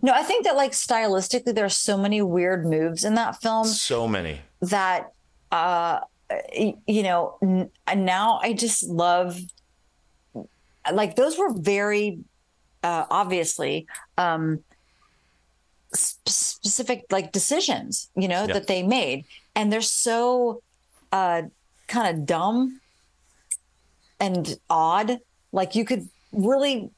[0.02, 4.06] No, I think that like stylistically, there's so many weird moves in that film so
[4.06, 4.40] many.
[4.60, 5.12] that,
[5.50, 6.00] uh,
[6.86, 9.38] you know, n- now I just love,
[10.92, 12.18] like, those were very,
[12.82, 13.86] uh, obviously,
[14.18, 14.62] um,
[15.96, 18.52] sp- specific like decisions, you know, Yeah.
[18.54, 19.24] that they made.
[19.54, 20.62] And they're so,
[21.12, 21.42] uh,
[21.86, 22.80] kind of dumb
[24.20, 25.18] and odd.
[25.52, 26.90] Like, you could really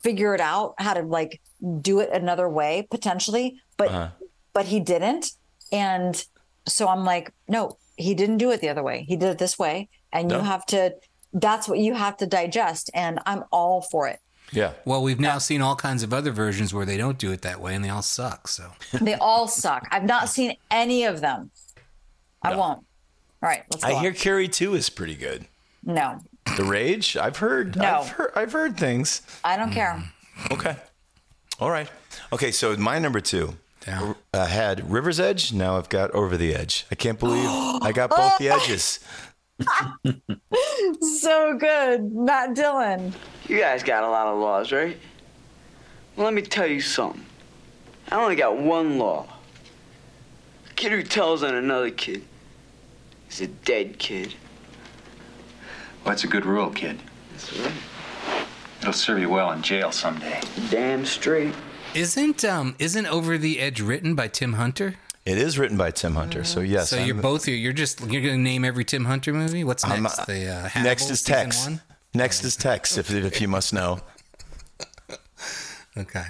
[0.00, 1.40] figure it out how to like
[1.80, 4.08] do it another way potentially but Uh-huh.
[4.52, 5.30] but he didn't
[5.70, 6.24] and
[6.66, 9.56] so i'm like no he didn't do it the other way he did it this
[9.60, 10.92] way and you have to
[11.34, 14.18] that's what you have to digest and i'm all for it
[14.50, 14.72] Yeah.
[14.84, 17.58] Well, we've now seen all kinds of other versions where they don't do it that
[17.60, 18.48] way, and they all suck.
[18.48, 18.64] So
[19.00, 21.52] they all suck i've not seen any of them
[22.42, 22.80] i won't
[23.40, 24.02] all right let's go I on.
[24.02, 25.46] hear Carrie Two is pretty good.
[25.84, 26.18] no
[26.56, 27.76] The Rage, I've heard.
[27.76, 28.00] No.
[28.00, 28.32] I've heard.
[28.34, 29.22] I've heard things.
[29.44, 30.02] i don't care
[30.50, 30.76] Okay.
[31.60, 31.88] All right.
[32.32, 32.50] Okay.
[32.50, 35.52] So my number two uh, had River's Edge.
[35.52, 36.86] Now I've got Over the Edge.
[36.90, 37.48] I can't believe
[37.82, 39.00] I got both the edges.
[41.20, 43.12] so good matt dillon
[43.46, 44.96] You guys got a lot of laws, right?
[46.16, 47.24] Well, let me tell you something.
[48.10, 49.26] I only got one law.
[50.70, 52.24] A kid who tells on another kid
[53.30, 54.34] is a dead kid.
[56.04, 57.00] Well, that's a good rule, kid.
[57.32, 57.72] That's right.
[58.80, 60.40] It'll serve you well in jail someday.
[60.70, 61.54] Damn straight.
[61.94, 64.96] isn't um isn't Over the Edge written by Tim Hunter?
[65.24, 66.42] It is written by Tim Hunter.
[66.42, 66.90] So yes.
[66.90, 69.62] so you're I'm- both you're just you're gonna name every Tim Hunter movie.
[69.62, 70.18] What's I'm, next?
[70.18, 71.64] uh, the uh, next is season Tex.
[71.66, 71.80] one?
[72.14, 72.98] Next is Tex.
[72.98, 74.00] If if you must know.
[75.96, 76.24] Okay.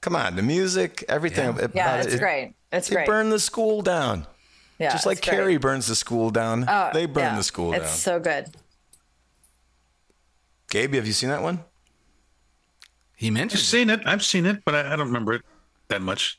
[0.00, 1.50] Come on, the music, everything.
[1.50, 4.26] about yeah it, it's it- great it's It great burned the school down.
[4.78, 5.20] yeah Just like.
[5.20, 6.64] Carrie burns the school down.
[6.68, 7.36] Oh, they burn yeah.
[7.36, 7.94] the school it's down.
[7.94, 8.46] so good
[10.72, 11.62] Gabe, have you seen that one?
[13.14, 13.58] He mentioned.
[13.58, 14.00] I've seen it.
[14.06, 15.42] I've seen it, but I, I don't remember it
[15.88, 16.38] that much.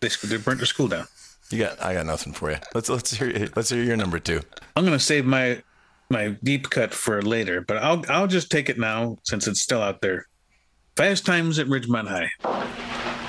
[0.00, 1.06] They, they burnt their school down.
[1.50, 1.80] You got.
[1.80, 2.56] I got nothing for you.
[2.74, 4.40] Let's let's hear let's hear your number two.
[4.74, 5.62] I'm gonna save my
[6.10, 9.80] my deep cut for later, but I'll I'll just take it now since it's still
[9.80, 10.26] out there.
[10.96, 12.28] Fast Times at Ridgemont High.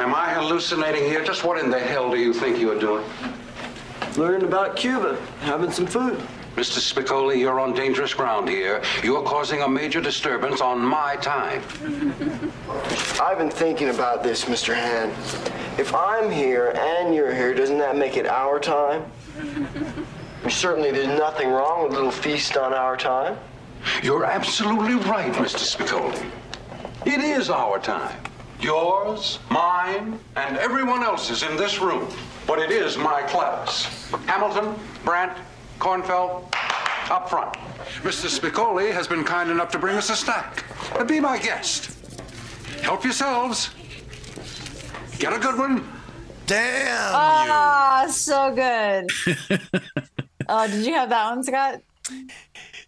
[0.03, 1.24] Am I hallucinating here?
[1.24, 3.05] Just what in the hell do you think you're doing?
[4.18, 6.20] Learning about Cuba, having some food.
[6.56, 6.80] Mr.
[6.80, 8.82] Spicoli, you're on dangerous ground here.
[9.04, 11.62] You're causing a major disturbance on my time.
[13.22, 14.76] I've been thinking about this, Mr.
[14.76, 15.10] Han.
[15.80, 19.10] If I'm here and you're here, doesn't that make it our time?
[20.49, 23.38] Certainly, there's nothing wrong with a little feast on our time.
[24.04, 25.64] You're absolutely right, Mr.
[25.66, 26.30] Spicoli.
[27.06, 28.16] It is our time.
[28.60, 32.08] Yours, mine, and everyone else's in this room.
[32.45, 34.12] But it is my class.
[34.28, 34.76] Hamilton,
[35.06, 35.38] Brandt,
[35.82, 36.45] Kornfeld,
[37.09, 37.53] up front.
[38.03, 38.29] Mr.
[38.29, 40.63] Spicoli has been kind enough to bring us a snack.
[40.95, 41.97] Uh, Be my guest.
[42.84, 43.71] Help yourselves.
[45.17, 45.84] Get a good one.
[46.45, 49.09] Damn Ah, so good.
[50.47, 51.82] oh, did you have that one, Scott?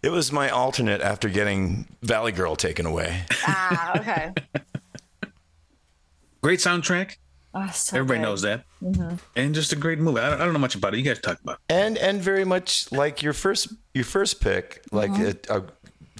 [0.02, 3.22] It was my alternate after getting Valley Girl taken away.
[3.44, 4.32] Ah, okay.
[6.42, 7.16] Great soundtrack.
[7.56, 8.24] Oh, so Everybody good.
[8.24, 8.64] knows that.
[8.82, 9.18] Mhm.
[9.36, 10.20] And just a great movie.
[10.20, 10.98] I don't, I don't know much about it.
[10.98, 11.72] You guys talk about it.
[11.72, 15.48] and and very much like your first your first pick, like Mhm.
[15.50, 15.62] a, a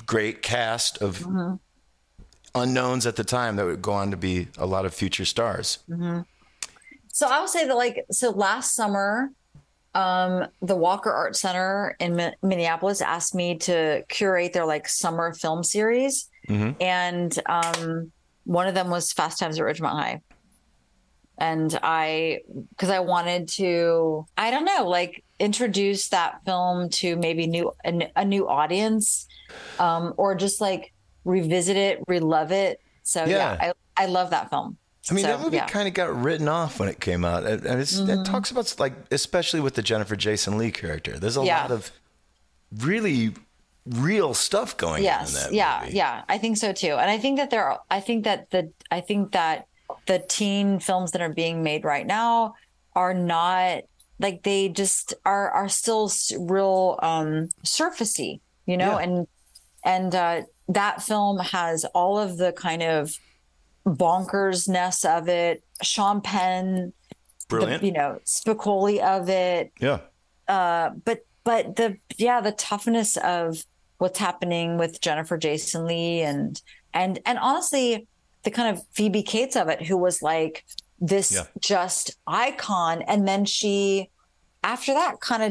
[0.07, 1.59] great cast of Mhm.
[2.55, 5.79] unknowns at the time that would go on to be a lot of future stars.
[5.89, 6.21] hmm
[7.13, 9.31] So I will say that, like, so last summer,
[9.95, 15.33] um, the Walker Art Center in Mi- Minneapolis asked me to curate their like summer
[15.35, 16.83] film series, Mm-hmm.
[16.83, 18.13] and um,
[18.45, 20.21] one of them was Fast Times at Ridgemont High.
[21.39, 27.47] And I, because I wanted to, I don't know, like introduce that film to maybe
[27.47, 29.27] new a new audience,
[29.79, 30.93] um, or just like
[31.25, 32.81] revisit it, relove it.
[33.03, 33.73] So yeah, Yeah.
[33.97, 34.77] I I love that film.
[35.11, 35.67] I mean, So, that movie yeah.
[35.67, 38.21] kind of got written off when it came out, and Mhm.
[38.21, 41.19] it talks about like, especially with the Jennifer Jason Lee character.
[41.19, 41.63] There's a Yeah.
[41.63, 41.91] lot of
[42.79, 43.35] really
[43.87, 45.53] real stuff going on in yes that.
[45.53, 48.49] yeah yeah i think so too and i think that there are i think that
[48.51, 49.67] the i think that
[50.07, 52.55] the teen films that are being made right now
[52.95, 53.83] are not
[54.21, 59.05] like they just are are still real um surfacey you know Yeah.
[59.05, 59.27] and
[59.85, 63.13] and uh that film has all of the kind of
[63.87, 66.93] bonkersness of it sean penn
[67.49, 67.83] the- Brilliant.
[67.83, 70.01] you know spicoli of it Yeah.
[70.49, 73.63] uh but but the yeah the toughness of
[73.99, 76.61] what's happening with jennifer jason lee and
[76.95, 78.07] and and honestly
[78.45, 80.65] the kind of phoebe cates of it who was like
[81.01, 81.45] this Yeah.
[81.61, 84.11] just icon and then she
[84.63, 85.43] after that kind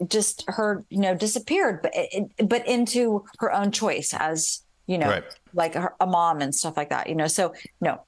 [0.00, 4.98] of just her you know disappeared but it, but into her own choice as you
[4.98, 5.24] know Right.
[5.52, 8.02] like her, a mom and stuff like that you know so no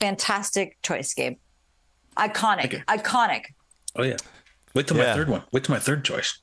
[0.00, 1.38] fantastic choice gabe
[2.16, 2.82] iconic okay.
[2.88, 3.46] iconic
[3.96, 4.16] Oh yeah.
[4.74, 5.04] Wait till Yeah.
[5.10, 5.42] my third one.
[5.52, 6.40] Wait till my third choice.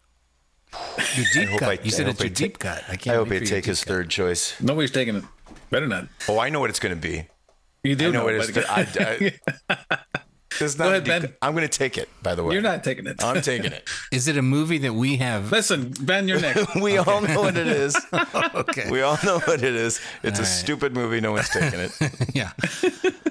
[1.18, 1.68] Your deep I cut.
[1.70, 2.84] I- you I said hope it's your deep take- cut.
[2.88, 4.54] I I can't I hope he they take his third choice.
[4.62, 5.26] Nobody's taking it.
[5.70, 6.08] Better not.
[6.28, 7.26] Oh, I know what it's going to be.
[7.84, 8.52] You do I know, know, what it's.
[8.52, 9.76] but- I, I,
[10.60, 11.34] it's not Go a ahead, deep- Ben.
[11.42, 12.10] I'm going to take it.
[12.22, 13.24] By the way, You're not taking it.
[13.24, 13.90] I'm taking it.
[14.12, 15.52] Is it a movie that we have?
[15.52, 16.76] Listen, Ben, you're next.
[16.82, 17.98] we all know what it is.
[18.54, 18.92] okay.
[18.92, 20.00] We all know what it is.
[20.24, 20.52] It's a All right.
[20.52, 21.22] stupid movie.
[21.22, 21.92] No one's taking it.
[22.36, 22.52] yeah.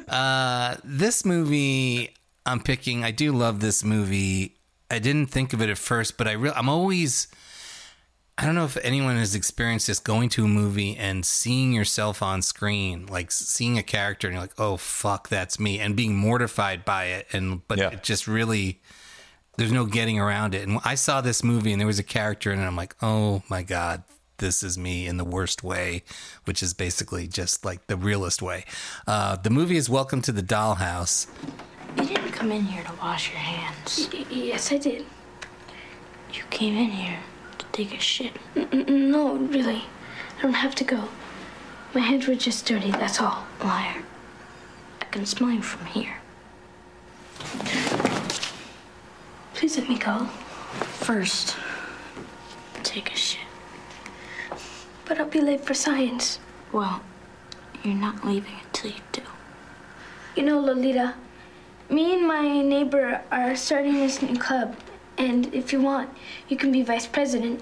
[0.09, 2.15] Uh, this movie
[2.47, 4.57] I'm picking, I do love this movie.
[4.91, 7.29] I didn't think of it at first, but I real I'm always
[8.41, 12.23] I don't know if anyone has experienced this going to a movie and seeing yourself
[12.23, 16.17] on screen, like seeing a character and you're like, "Oh fuck, that's me," and being
[16.17, 18.81] mortified by it and but it just really
[19.59, 20.67] there's no getting around it.
[20.67, 22.97] And I saw this movie and there was a character in it and I'm like,
[23.03, 24.05] "Oh my god,
[24.39, 26.03] this is me in the worst way,"
[26.47, 28.65] which is basically just like the realest way.
[29.07, 31.27] Uh, the movie is Welcome to the Dollhouse.
[31.95, 34.09] You didn't come in here to wash your hands.
[34.31, 35.05] yes, I did.
[36.33, 37.30] You came in here to
[37.73, 38.33] take a shit.
[38.55, 39.85] no, really.
[40.39, 41.09] I don't have to go.
[41.95, 43.45] My hands were just dirty, that's all.
[43.63, 44.03] Liar.
[45.01, 46.17] I can smell you from here.
[49.55, 50.27] Please let me go.
[51.01, 51.57] First,
[52.83, 53.41] take a shit.
[55.05, 56.39] But I'll be late for science.
[56.73, 57.03] Well,
[57.83, 59.23] you're not leaving until you do.
[60.37, 61.15] You know, Lolita,
[61.89, 64.77] me and my neighbor are starting this new club,
[65.21, 66.09] and if you want,
[66.49, 67.61] you can be vice president.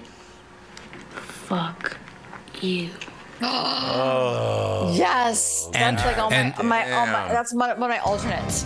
[1.11, 1.97] Fuck
[2.61, 2.89] you.
[3.41, 4.91] Oh.
[4.95, 7.99] Yes, And- that's like all and- my, my, all my that's my, one of my
[7.99, 8.65] alternates.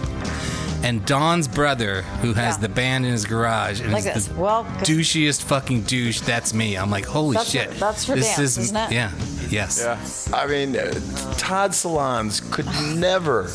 [0.83, 2.61] And Don's brother, who has Yeah.
[2.63, 4.25] the band in his garage, and Like is this.
[4.27, 6.19] the Well, douchiest fucking douche.
[6.21, 6.75] That's me.
[6.75, 7.69] I'm like, holy That's shit.
[7.73, 8.91] for- that's for dance, isn't it?
[8.91, 9.11] Yeah.
[9.49, 9.79] Yes.
[9.81, 10.35] Yeah.
[10.37, 10.91] I mean, uh,
[11.37, 12.65] Todd Solondz could
[12.97, 13.49] never,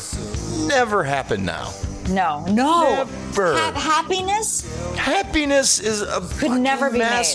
[0.67, 1.71] never happen now.
[2.09, 3.05] No, no.
[3.05, 3.53] Never.
[3.55, 4.65] Ha- happiness
[4.99, 7.25] Happiness is a could never be made.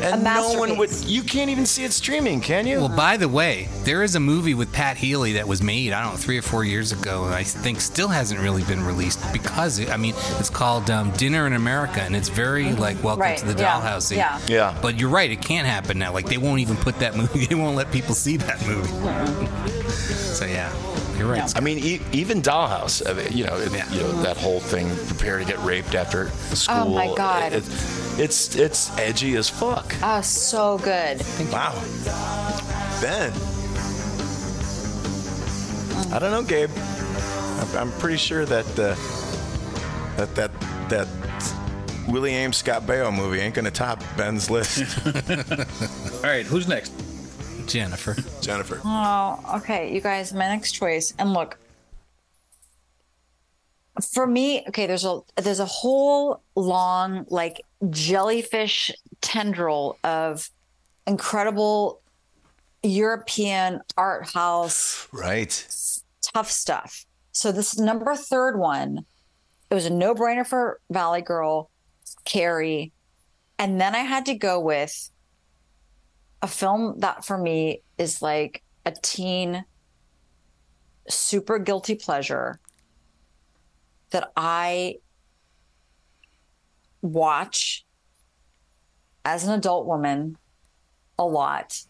[0.00, 0.90] Masterpiece, and no one would.
[1.04, 2.78] You can't even see it streaming, can you?
[2.78, 6.02] Well, by the way, there is a movie with Pat Healy that was made, I
[6.02, 9.20] don't know, three or four years ago, and I think still hasn't really been released
[9.32, 13.22] because, it, I mean, it's called um, Dinner in America, and it's very like Welcome
[13.22, 14.14] Right, to the yeah, Dollhouse.
[14.14, 14.40] yeah.
[14.46, 14.78] Yeah.
[14.82, 16.12] But you're right, it can't happen now.
[16.12, 18.88] Like, they won't even put that movie, they won't let people see that movie.
[19.90, 20.72] so, yeah,
[21.18, 21.54] you're right.
[21.56, 23.00] I mean, e- even Dollhouse.
[23.34, 24.88] You know, it, you know that whole thing.
[25.06, 26.76] Prepare to get raped after school.
[26.76, 27.52] Oh, my God.
[27.52, 27.64] It-
[28.20, 29.94] it's it's edgy as fuck.
[30.02, 31.22] Oh, so good.
[31.50, 31.72] Wow.
[33.00, 33.32] Ben.
[36.12, 36.70] I don't know, Gabe.
[36.76, 38.94] I'm, I'm pretty sure that uh,
[40.16, 40.50] that that
[40.90, 41.08] that
[42.08, 44.80] Willie Aames Scott Baio movie ain't gonna top Ben's list.
[45.06, 46.92] All right, who's next?
[47.66, 48.16] Jennifer.
[48.42, 48.80] Jennifer.
[48.84, 49.94] Oh, okay.
[49.94, 51.14] You guys, my next choice.
[51.18, 51.56] And look,
[54.12, 60.50] for me, okay, there's a there's a whole long like jellyfish tendril of
[61.06, 62.02] incredible
[62.82, 65.66] European art house Right.
[66.34, 67.06] tough stuff.
[67.32, 69.04] So this number third one,
[69.70, 71.70] it was a no brainer for Valley Girl,
[72.24, 72.92] Carrie,
[73.58, 75.10] and then I had to go with
[76.42, 79.64] a film that for me is like a teen
[81.08, 82.58] super guilty pleasure
[84.10, 84.96] that I
[87.02, 87.84] watch
[89.24, 90.36] as an adult woman
[91.18, 91.82] a lot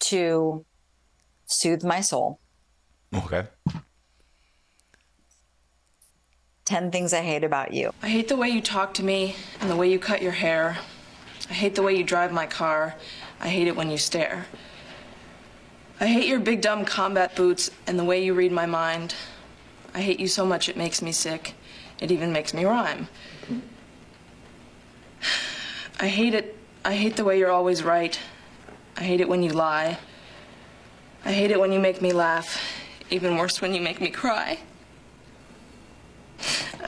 [0.00, 0.64] to
[1.46, 2.40] soothe my soul.
[3.14, 3.46] Okay.
[6.64, 7.92] 10 things I hate about you.
[8.02, 10.78] I hate the way you talk to me and the way you cut your hair.
[11.48, 12.96] I hate the way you drive my car.
[13.40, 14.46] I hate it when you stare.
[16.00, 19.14] I hate your big dumb combat boots and the way you read my mind.
[19.94, 21.54] I hate you so much it makes me sick.
[22.00, 23.08] It even makes me rhyme.
[25.98, 26.56] I hate it.
[26.84, 28.18] I hate the way you're always right.
[28.96, 29.98] I hate it when you lie.
[31.24, 32.62] I hate it when you make me laugh.
[33.10, 34.58] Even worse when you make me cry.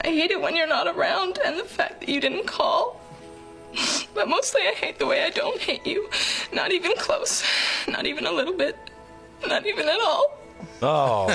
[0.01, 3.01] I hate it when you're not around and the fact that you didn't call.
[4.13, 6.09] But mostly I hate the way I don't hate you.
[6.53, 7.43] Not even close.
[7.87, 8.75] Not even a little bit.
[9.47, 10.37] Not even at all.
[10.81, 11.27] Oh,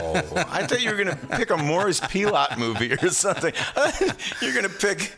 [0.50, 3.52] I thought you were gonna pick a Maurice Pialat movie or something.
[4.40, 5.12] You're gonna pick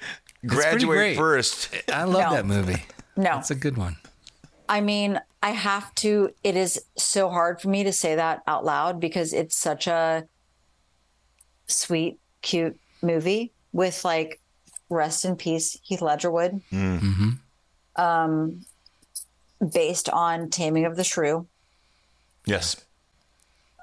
[0.45, 1.17] Graduate.
[1.17, 1.71] First.
[1.93, 2.37] I love No.
[2.37, 2.83] that movie.
[3.17, 3.39] No.
[3.39, 3.97] It's a good one.
[4.69, 8.65] I mean, I have to, it is so hard for me to say that out
[8.65, 10.27] loud because it's such a
[11.67, 14.41] sweet, cute movie with like
[14.91, 17.31] rest in peace, Heath Ledgerwood, Mm-hmm.
[18.03, 18.61] um,
[19.73, 21.47] based on Taming of the Shrew.
[22.45, 22.77] Yes.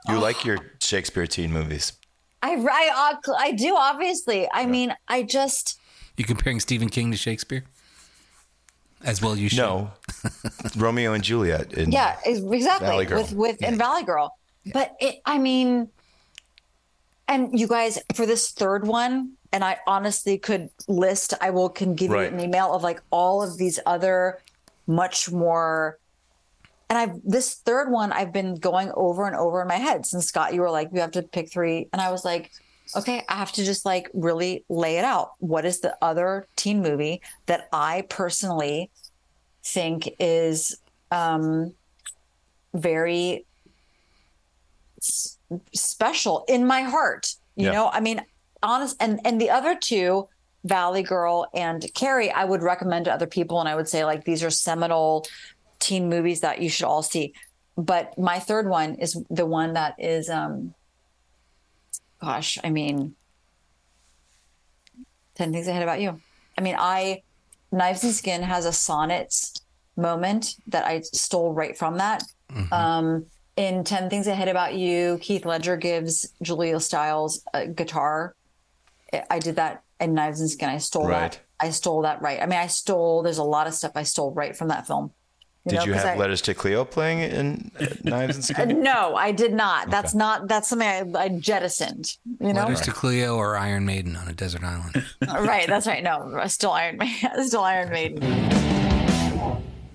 [0.08, 1.94] You like your Shakespeare teen movies.
[2.42, 4.50] I, I, I do, obviously.
[4.52, 5.80] I mean, I just,
[6.18, 7.64] You comparing Stephen King to Shakespeare?
[9.04, 9.58] As well you should.
[9.58, 9.92] No.
[10.78, 11.74] Romeo and Juliet.
[11.74, 12.88] In yeah, exactly.
[12.88, 13.18] Valley Girl.
[13.22, 14.38] With, with, in Valley Girl.
[14.72, 15.90] But it, I mean,
[17.28, 21.96] and you guys, for this third one, and I honestly could list, I will can
[21.96, 22.32] give Right.
[22.32, 24.40] you an email of like all of these other
[24.88, 26.00] much more.
[26.90, 30.28] And I've this third one I've been going over and over in my head since
[30.28, 31.90] Scott, you were like, you have to pick three.
[31.92, 32.52] And I was like,
[32.96, 35.32] okay, I have to just like really lay it out.
[35.40, 38.92] What is the other teen movie that I personally
[39.66, 40.78] think is
[41.12, 41.74] um
[42.74, 43.46] very
[45.00, 45.38] s-
[45.74, 47.28] special in my heart.
[47.56, 47.72] You Yeah.
[47.74, 48.22] know, I mean,
[48.62, 50.28] honest and and the other two,
[50.64, 54.24] Valley Girl and Carrie, I would recommend to other people, and I would say like
[54.24, 55.26] these are seminal
[55.80, 57.34] teen movies that you should all see.
[57.78, 60.74] But my third one is the one that is, um
[62.24, 63.16] gosh, I mean,
[65.36, 66.20] ten things I hate about you.
[66.58, 67.22] I mean, I
[67.72, 69.54] Knives and Skin has a sonnets
[69.96, 72.24] moment that I stole right from that.
[72.72, 78.36] Um, in 10 Things I Hate About You, Heath Ledger gives Julia Stiles a guitar.
[79.12, 80.70] I- I did that in Knives and Skin.
[80.70, 81.32] I stole Right.
[81.32, 81.40] that.
[81.60, 82.40] I stole that right.
[82.42, 85.12] I mean, I stole, there's a lot of stuff I stole right from that film.
[85.66, 88.64] Did know, you 'cause have I- Letters to Cleo playing in uh, Knives and Uh,
[88.66, 88.84] Skin?
[88.84, 89.90] no, I did not.
[89.90, 92.62] That's not, that's something I, I jettisoned, you know?
[92.64, 95.06] Letters to Cleo or Iron Maiden on a desert island.
[95.48, 95.66] right.
[95.68, 96.04] That's right.
[96.04, 97.44] No, still Iron Maiden.
[97.48, 98.22] Still Iron Maiden.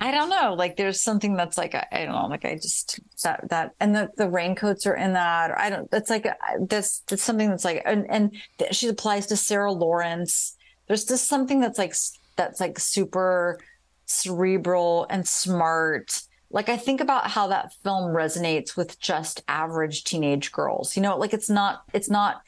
[0.00, 0.54] I don't know.
[0.54, 2.26] Like there's something that's like I, I don't know.
[2.28, 5.50] Like I just that that and the the raincoats are in that.
[5.50, 5.90] Or I don't.
[5.90, 6.26] That's like
[6.68, 10.56] that's that's something that's like and and th- she applies to Sarah Lawrence.
[10.86, 11.94] There's just something that's like
[12.36, 13.58] that's like super
[14.08, 16.22] cerebral and smart.
[16.50, 20.96] Like I think about how that film resonates with just average teenage girls.
[20.96, 22.42] You know, like it's not it's not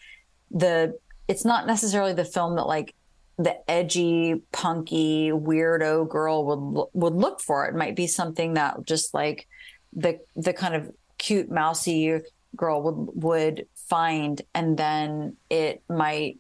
[0.51, 0.99] the
[1.29, 2.95] it's not necessarily the film that like
[3.39, 7.67] the edgy, punky, weirdo girl would would look for.
[7.67, 9.47] It might be something that just like
[9.93, 12.21] the the kind of cute, mousy
[12.57, 16.39] girl would would find, and then it might,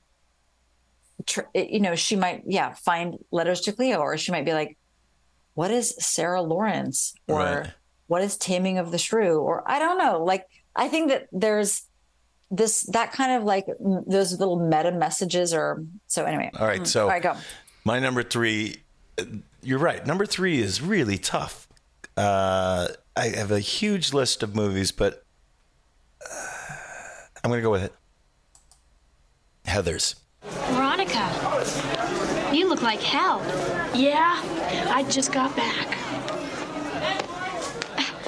[1.26, 4.76] tr- you know, she might yeah find letters to Cleo, or she might be like,
[5.60, 7.70] what is Sarah Lawrence, or Right.
[8.06, 10.24] what is Taming of the Shrew, or I don't know.
[10.24, 11.82] Like I think that there's
[12.50, 13.66] this that kind of like
[14.06, 16.86] those little meta messages or so anyway All right, Mm.
[16.86, 17.36] so all right go
[17.84, 18.82] my number three,
[19.18, 19.24] uh,
[19.62, 20.06] you're right.
[20.06, 21.68] Number three is really tough.
[22.16, 25.24] Uh, I have a huge list of movies, but
[26.24, 26.46] uh,
[27.44, 27.92] I'm gonna go with it.
[29.66, 30.16] Heather's.
[30.42, 31.28] Veronica,
[31.84, 31.89] you
[32.80, 33.40] look like hell.
[33.94, 34.40] Yeah,
[34.90, 35.96] I just got back.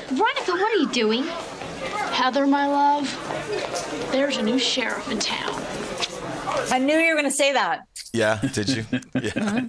[0.09, 1.24] Veronica, what are you doing?
[2.12, 5.61] Heather, my love, there's a new sheriff in town.
[6.70, 7.80] I knew you were going to say that.
[8.12, 8.84] Yeah, did you?
[9.14, 9.62] yeah.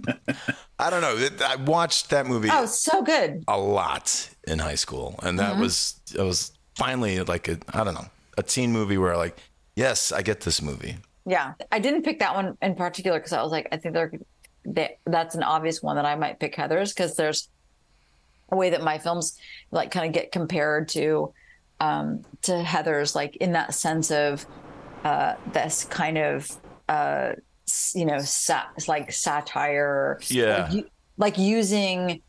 [0.78, 1.28] I don't know.
[1.48, 3.44] I watched that movie Oh, so good.
[3.48, 5.62] a lot in high school, and that Mhm.
[5.62, 8.08] was it was finally like a I don't know
[8.38, 9.38] a teen movie where like
[9.78, 10.98] yes, I get this movie.
[11.26, 14.12] Yeah, I didn't pick that one in particular because I was like, I think they're,
[14.66, 17.50] they, that's an obvious one that I might pick Heather's because there's
[18.50, 19.38] a way that my films
[19.72, 21.34] like kind of get compared to
[21.80, 24.46] um, to Heather's, like in that sense of
[25.04, 26.50] uh, this kind of
[26.88, 27.34] uh,
[27.94, 30.70] you know sat, like satire, Yeah.
[30.72, 30.86] like,
[31.18, 32.22] like using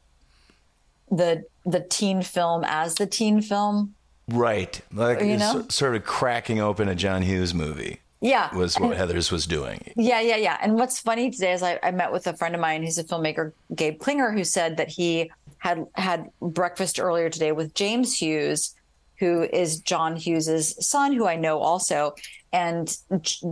[1.11, 3.95] the the teen film as the teen film.
[4.29, 5.67] Right, like You know?
[5.69, 9.93] sort of cracking open a John Hughes movie Yeah, was what And- Heather's was doing.
[9.97, 10.57] Yeah, yeah, yeah.
[10.63, 13.05] And what's funny today is I, I met with a friend of mine who's a
[13.05, 18.75] filmmaker, Gabe Klinger, who said that he had had breakfast earlier today with James Hughes,
[19.19, 22.15] who is John Hughes's son, who I know also.
[22.51, 22.97] And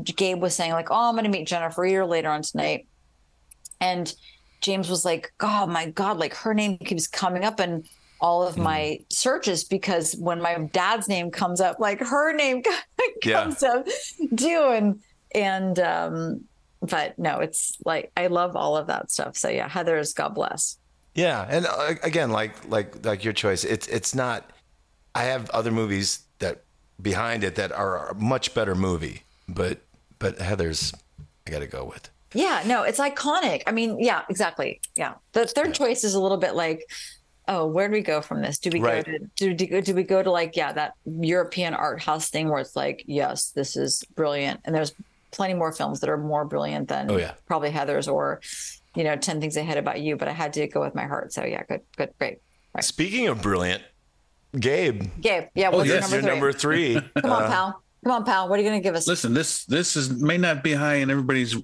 [0.05, 2.87] Gabe was saying like, "Oh, I'm going to meet Jennifer Reeder later on tonight,"
[3.79, 4.11] and
[4.63, 7.85] James was like, "Oh my God, like her name keeps coming up in
[8.23, 12.63] all of my searches because when my dad's name comes up, like her name
[13.25, 13.43] Yeah.
[13.43, 13.87] comes up
[14.37, 15.01] too." And
[15.35, 16.45] and um,
[16.81, 19.37] but no, it's like I love all of that stuff.
[19.37, 20.79] So yeah, Heather's God bless.
[21.15, 24.49] Yeah, and uh, again, like like like your choice, it's it's not.
[25.15, 26.63] I have other movies that
[27.03, 29.81] behind it that are a much better movie, but
[30.19, 30.93] but Heather's,
[31.47, 32.09] I got to go with.
[32.35, 33.63] Yeah, no, it's iconic.
[33.67, 34.81] I mean, yeah, exactly.
[34.95, 36.87] Yeah, the third choice is a little bit like,
[37.49, 38.59] oh, where do we go from this?
[38.59, 39.05] Do we Right.
[39.05, 42.49] go to do, do, do we go to like yeah that European art house thing
[42.49, 44.93] where it's like yes, this is brilliant, and there's
[45.31, 47.33] plenty more films that are more brilliant than Oh, yeah.
[47.47, 48.41] probably Heather's or
[48.95, 51.07] you know Ten Things I Hate About You, but I had to go with my
[51.07, 51.33] heart.
[51.33, 52.39] So yeah, good, good, great.
[52.81, 53.83] Speaking of brilliant,
[54.59, 55.03] Gabe.
[55.21, 56.11] Gabe, yeah, Oh, what's yes.
[56.11, 56.95] your Your number three?
[56.95, 57.21] number three.
[57.23, 57.83] Come on, uh, pal.
[58.05, 58.49] Come on, pal.
[58.49, 59.07] What are you going to give us?
[59.07, 61.57] Listen, this this is may not be high in everybody's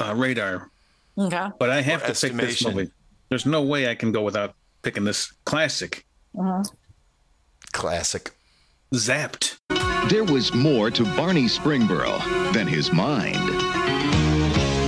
[0.00, 0.70] uh, radar,
[1.18, 1.48] Okay.
[1.58, 2.90] but I have Or to pick this movie.
[3.28, 6.06] There's no way I can go without picking this classic.
[6.38, 6.62] Uh-huh.
[7.72, 8.32] Classic.
[8.94, 9.58] Zapped.
[10.08, 13.36] There was more to Barney Springboro than his mind.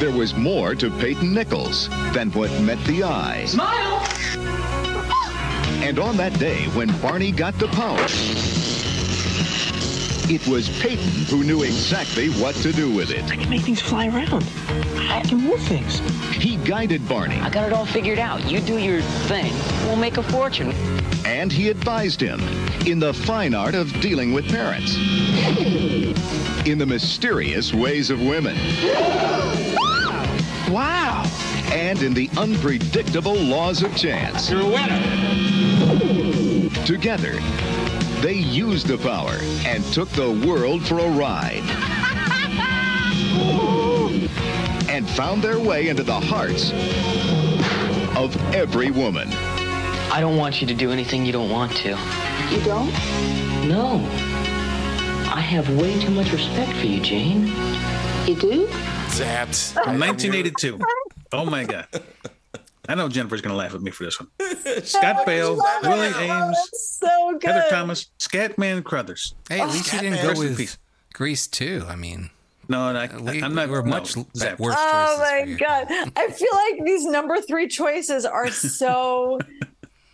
[0.01, 3.45] There was more to Peyton Nichols than what met the eye.
[3.45, 4.05] Smile!
[5.83, 8.09] And on that day when Barney got the power,
[10.33, 13.23] it was Peyton who knew exactly what to do with it.
[13.25, 14.43] I can make things fly around.
[15.11, 15.99] I can move things.
[16.35, 17.39] He guided Barney.
[17.39, 18.43] I got it all figured out.
[18.51, 19.53] You do your thing.
[19.87, 20.73] We'll make a fortune.
[21.27, 22.41] And he advised him
[22.87, 24.97] in the fine art of dealing with parents,
[26.67, 28.57] in the mysterious ways of women.
[30.73, 31.25] Wow!
[31.73, 34.51] And in the unpredictable laws of chance.
[34.51, 34.99] You're a winner!
[36.87, 37.39] Together,
[38.23, 41.63] they used the power and took the world for a ride.
[44.89, 46.71] And found their way into the hearts
[48.15, 49.27] of every woman.
[50.13, 51.99] I don't want you to do anything you don't want to.
[52.51, 52.93] You don't?
[53.67, 53.97] No.
[55.33, 57.47] I have way too much respect for you, Jane.
[58.27, 58.67] You do?
[59.09, 59.75] Zapped.
[59.77, 60.79] 1982.
[61.33, 61.87] Oh my God.
[62.89, 64.29] I know Jennifer's going to laugh at me for this one.
[64.65, 66.31] Oh, Scott Baio, love Willie oh, it.
[66.31, 67.45] Ames, So good.
[67.51, 69.35] Heather Thomas, Scatman Crothers.
[69.49, 70.79] Hey, at least you didn't Rest go with peace.
[71.13, 71.85] Grease too.
[71.89, 72.31] I mean,
[72.69, 73.69] No, I, we, I'm not.
[73.69, 74.59] we're no, much Zapped.
[74.59, 75.59] worse Oh choices my for you.
[75.59, 76.13] god!
[76.17, 79.41] I feel like these number three choices are so.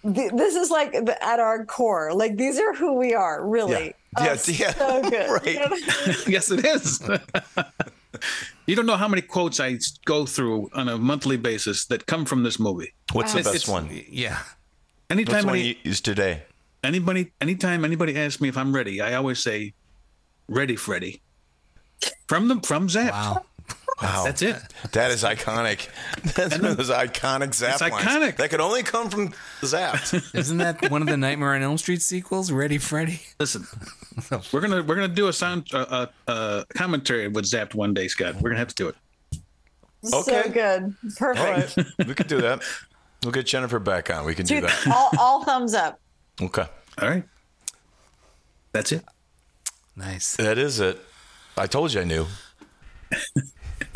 [0.02, 2.12] th- this is like the, at our core.
[2.14, 3.94] Like these are who we are, really.
[4.18, 5.30] Yeah, Oh, yeah, so good.
[5.44, 6.26] right.
[6.28, 7.00] yes, it is.
[8.68, 12.24] You don't know how many quotes I go through on a monthly basis that come
[12.24, 12.92] from this movie.
[13.12, 13.88] What's the best it's- one?
[14.10, 14.38] Yeah.
[15.10, 16.42] Anytime What's one any, you used today?
[16.84, 19.72] anybody, anytime anybody asks me if I'm ready, I always say,
[20.48, 21.22] "Ready, Freddy."
[22.28, 23.10] From the from Zapped.
[23.12, 23.44] Wow.
[24.00, 24.56] Wow, That's it.
[24.92, 25.88] That is iconic.
[26.34, 27.94] That's one of those iconic Zap It's lines.
[28.06, 28.36] iconic.
[28.36, 29.30] That could only come from
[29.62, 30.34] Zapped.
[30.36, 32.52] Isn't that one of the Nightmare on Elm Street sequels?
[32.52, 33.20] Ready, Freddy?
[33.40, 33.66] Listen,
[34.52, 38.06] we're gonna we're gonna do a sound uh, uh, uh, commentary with Zapped one day,
[38.06, 38.36] Scott.
[38.36, 38.94] We're gonna have to do it.
[40.04, 40.48] So Okay.
[40.50, 40.94] good.
[41.16, 41.76] Perfect.
[41.76, 42.62] right, we could do that.
[43.24, 44.24] We'll get Jennifer back on.
[44.24, 44.86] We can do that.
[44.86, 45.98] all, all thumbs up.
[46.40, 46.66] Okay,
[47.02, 47.24] All right,
[48.70, 49.04] that's it.
[49.96, 50.36] Nice.
[50.36, 51.00] that is it.
[51.56, 52.26] I told you I knew.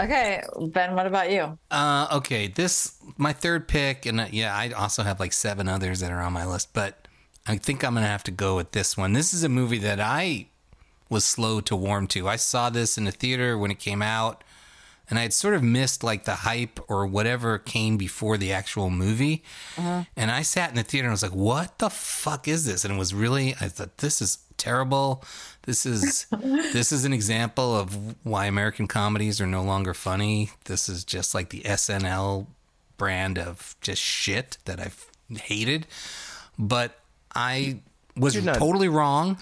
[0.01, 0.95] Okay, Ben.
[0.95, 1.59] What about you?
[1.71, 6.01] Uh, okay, this my third pick, and uh, yeah, I also have like seven others
[6.01, 7.07] that are on my list, but
[7.47, 9.13] I think I'm gonna have to go with this one.
[9.13, 10.47] This is a movie that I
[11.09, 12.29] was slow to warm to.
[12.29, 14.43] I saw this in the theater when it came out,
[15.11, 18.89] and I had sort of missed like the hype or whatever came before the actual
[18.89, 19.43] movie.
[19.77, 20.05] Uh-huh.
[20.17, 22.85] And I sat in the theater and I was like, "What the fuck is this?"
[22.85, 25.25] And it was really, I thought, "This is terrible.
[25.65, 26.27] This is
[26.73, 30.51] this is an example of why American comedies are no longer funny.
[30.65, 32.47] This is just like the SNL
[32.97, 35.87] brand of just shit that I've hated."
[36.59, 36.99] But
[37.35, 37.79] I
[38.17, 39.39] was totally wrong,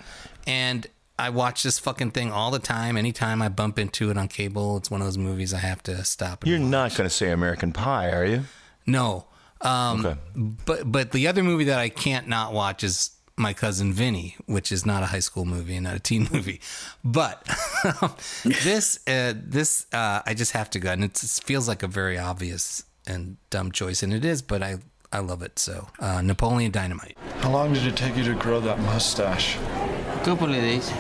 [0.47, 0.86] and
[1.18, 2.97] I watch this fucking thing all the time.
[2.97, 6.05] Anytime I bump into it on cable, it's one of those movies I have to
[6.05, 6.47] stop.
[6.47, 8.44] You're not going to say American Pie, are you?
[8.86, 9.26] No.
[9.60, 10.18] Um,
[10.64, 13.10] But but the other movie that I can't not watch is
[13.40, 16.60] My Cousin Vinny, which is not a high school movie and not a teen movie.
[17.02, 17.42] But
[18.44, 21.88] this uh, this uh, I just have to go, and it's, it feels like a
[21.88, 24.42] very obvious and dumb choice, and it is.
[24.42, 24.76] But I
[25.10, 25.88] I love it so.
[25.98, 27.16] Uh, Napoleon Dynamite.
[27.38, 29.56] How long did it take you to grow that mustache?
[29.56, 30.90] A couple of days.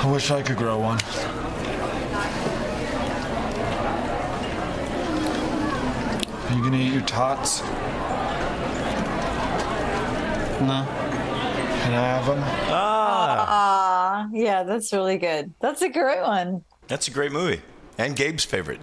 [0.00, 0.98] I wish I could grow one.
[6.44, 7.60] Are you gonna eat your tots?
[10.60, 10.84] No.
[10.86, 12.38] Can I have them?
[12.42, 15.52] Ah, Ah, yeah, that's really good.
[15.60, 16.64] That's a great one.
[16.88, 17.60] that's a great movie.
[17.98, 18.80] And Gabe's favorite.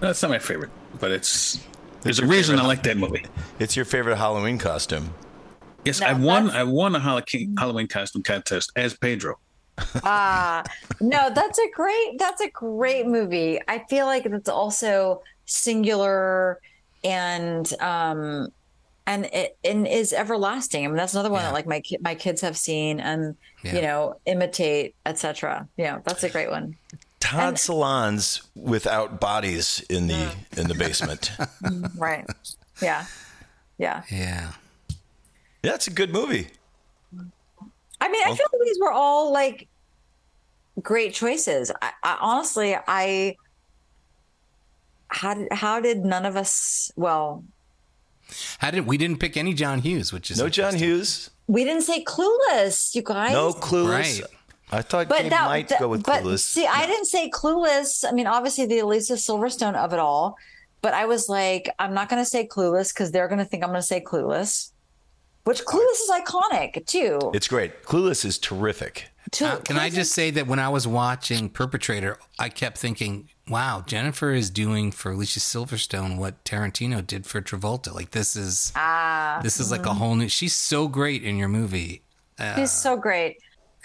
[0.00, 0.70] That's not my favorite,
[1.00, 1.64] but it's
[2.02, 3.24] there's a your reason I like that movie.
[3.58, 5.12] It's your favorite Halloween costume.
[5.84, 6.50] Yes, No, I won.
[6.50, 9.38] I won a Halloween Halloween costume contest as Pedro.
[10.04, 10.62] ah
[11.02, 16.58] no that's a great that's a great movie i feel like it's also singular
[17.04, 18.48] and um
[19.06, 22.40] and it and is everlasting i mean that's another one that like my my kids
[22.40, 23.76] have seen and Yeah.
[23.76, 26.76] you know imitate etc yeah that's a great one
[27.18, 30.58] Todd Solondz without bodies in the mm.
[30.58, 31.32] in the basement.
[31.96, 32.24] right
[32.80, 33.06] yeah
[33.78, 34.52] yeah Yeah.
[35.66, 36.46] That's a good movie.
[38.00, 39.66] I mean, I feel like these were all like
[40.80, 41.72] great choices.
[41.82, 43.36] I, I honestly, I
[45.08, 46.92] how did how did none of us?
[46.94, 47.42] Well,
[48.58, 51.30] How did we didn't pick any John Hughes, which is No John Hughes.
[51.46, 53.32] we didn't say clueless, you guys.
[53.32, 54.22] No Clueless.
[54.72, 56.40] I thought But Gabe that, might that- go with but Clueless.
[56.40, 58.04] see, I didn't say clueless.
[58.06, 60.36] I mean, obviously the Alicia Silverstone of it all,
[60.82, 63.62] but I was like, I'm not going to say clueless because they're going to think
[63.62, 64.72] I'm going to say clueless.
[65.44, 67.30] Which clueless is iconic too.
[67.32, 67.84] It's great.
[67.84, 69.08] Clueless is terrific.
[69.40, 73.84] Uh, can I just say that when I was watching Perpetrator, I kept thinking, "Wow,
[73.86, 77.94] Jennifer is doing for Alicia Silverstone what Tarantino did for Travolta.
[77.94, 79.96] Like this is Ah, this is like a mhm.
[79.98, 80.28] whole new.
[80.28, 82.02] She's so great in your movie.
[82.38, 83.38] Uh, He's so great.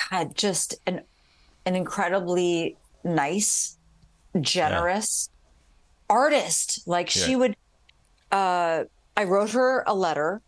[0.10, 1.02] God, just an
[1.66, 3.78] an incredibly nice,
[4.40, 5.30] generous
[6.10, 6.88] artist.
[6.88, 7.56] Like she would
[8.32, 8.86] uh
[9.16, 10.42] I wrote her a letter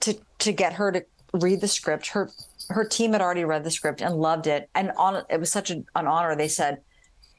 [0.00, 2.08] to to get her to read the script.
[2.08, 2.30] Her
[2.68, 4.68] her team had already read the script and loved it.
[4.74, 6.36] And on it was such an, an honor.
[6.36, 6.82] They said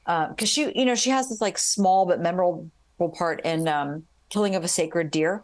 [0.06, 2.70] because she, you know, she has this like small but memorable
[3.16, 5.42] part in um, "Killing of a Sacred Deer,"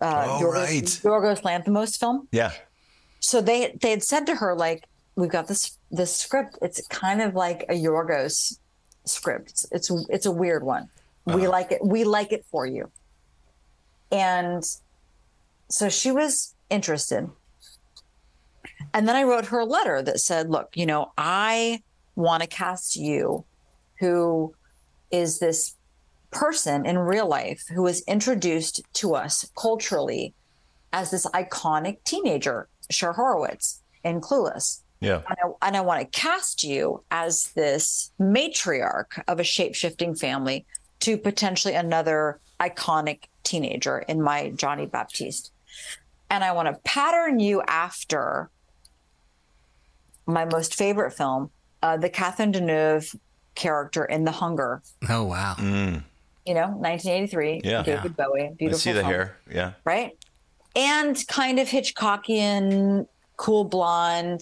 [0.00, 0.84] uh, Oh, Yorgos, right.
[0.84, 2.28] Yorgos Lanthimos film.
[2.32, 2.52] Yeah.
[3.20, 4.84] so they they had said to her like
[5.16, 6.58] we've got this this script.
[6.62, 8.58] It's kind of like a yorgos
[9.04, 9.50] script.
[9.50, 10.88] It's it's, it's a weird one.
[11.26, 12.90] We like it we like it for you.
[14.10, 14.64] And
[15.68, 17.28] so she was interested.
[18.94, 21.82] And then i wrote her a letter that said look you know i
[22.16, 23.44] want to cast you
[24.00, 24.54] who
[25.10, 25.76] is this
[26.30, 30.34] person in real life who was introduced to us culturally
[30.92, 34.82] as this iconic teenager, Cher Horowitz in Clueless.
[35.00, 35.22] Yeah.
[35.28, 40.14] And I, and I want to cast you as this matriarch of a shape shifting
[40.14, 40.66] family
[41.00, 45.52] to potentially another iconic teenager in my Johnny Baptiste.
[46.28, 48.50] And I want to pattern you after
[50.26, 51.50] my most favorite film,
[51.82, 53.16] uh, the Catherine Deneuve
[53.64, 54.82] character in The Hunger.
[55.08, 55.54] oh wow.
[56.46, 57.60] You know, 1983.
[57.62, 57.82] Yeah.
[57.82, 58.44] David Bowie.
[58.44, 58.78] I Beautiful.
[58.78, 59.36] see the film hair.
[59.52, 59.72] Yeah.
[59.84, 60.12] right?
[60.74, 63.06] And kind of Hitchcockian,
[63.36, 64.40] cool blonde,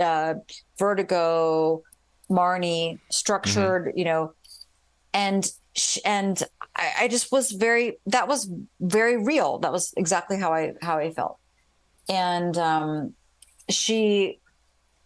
[0.00, 0.34] uh,
[0.78, 1.82] Vertigo,
[2.30, 4.32] Marnie, structured, you know,
[5.14, 6.42] and sh- and
[6.76, 8.50] I, I just was very that was
[8.80, 9.58] very real.
[9.60, 11.38] That was exactly how I how I felt,
[12.08, 13.14] and um,
[13.70, 14.40] she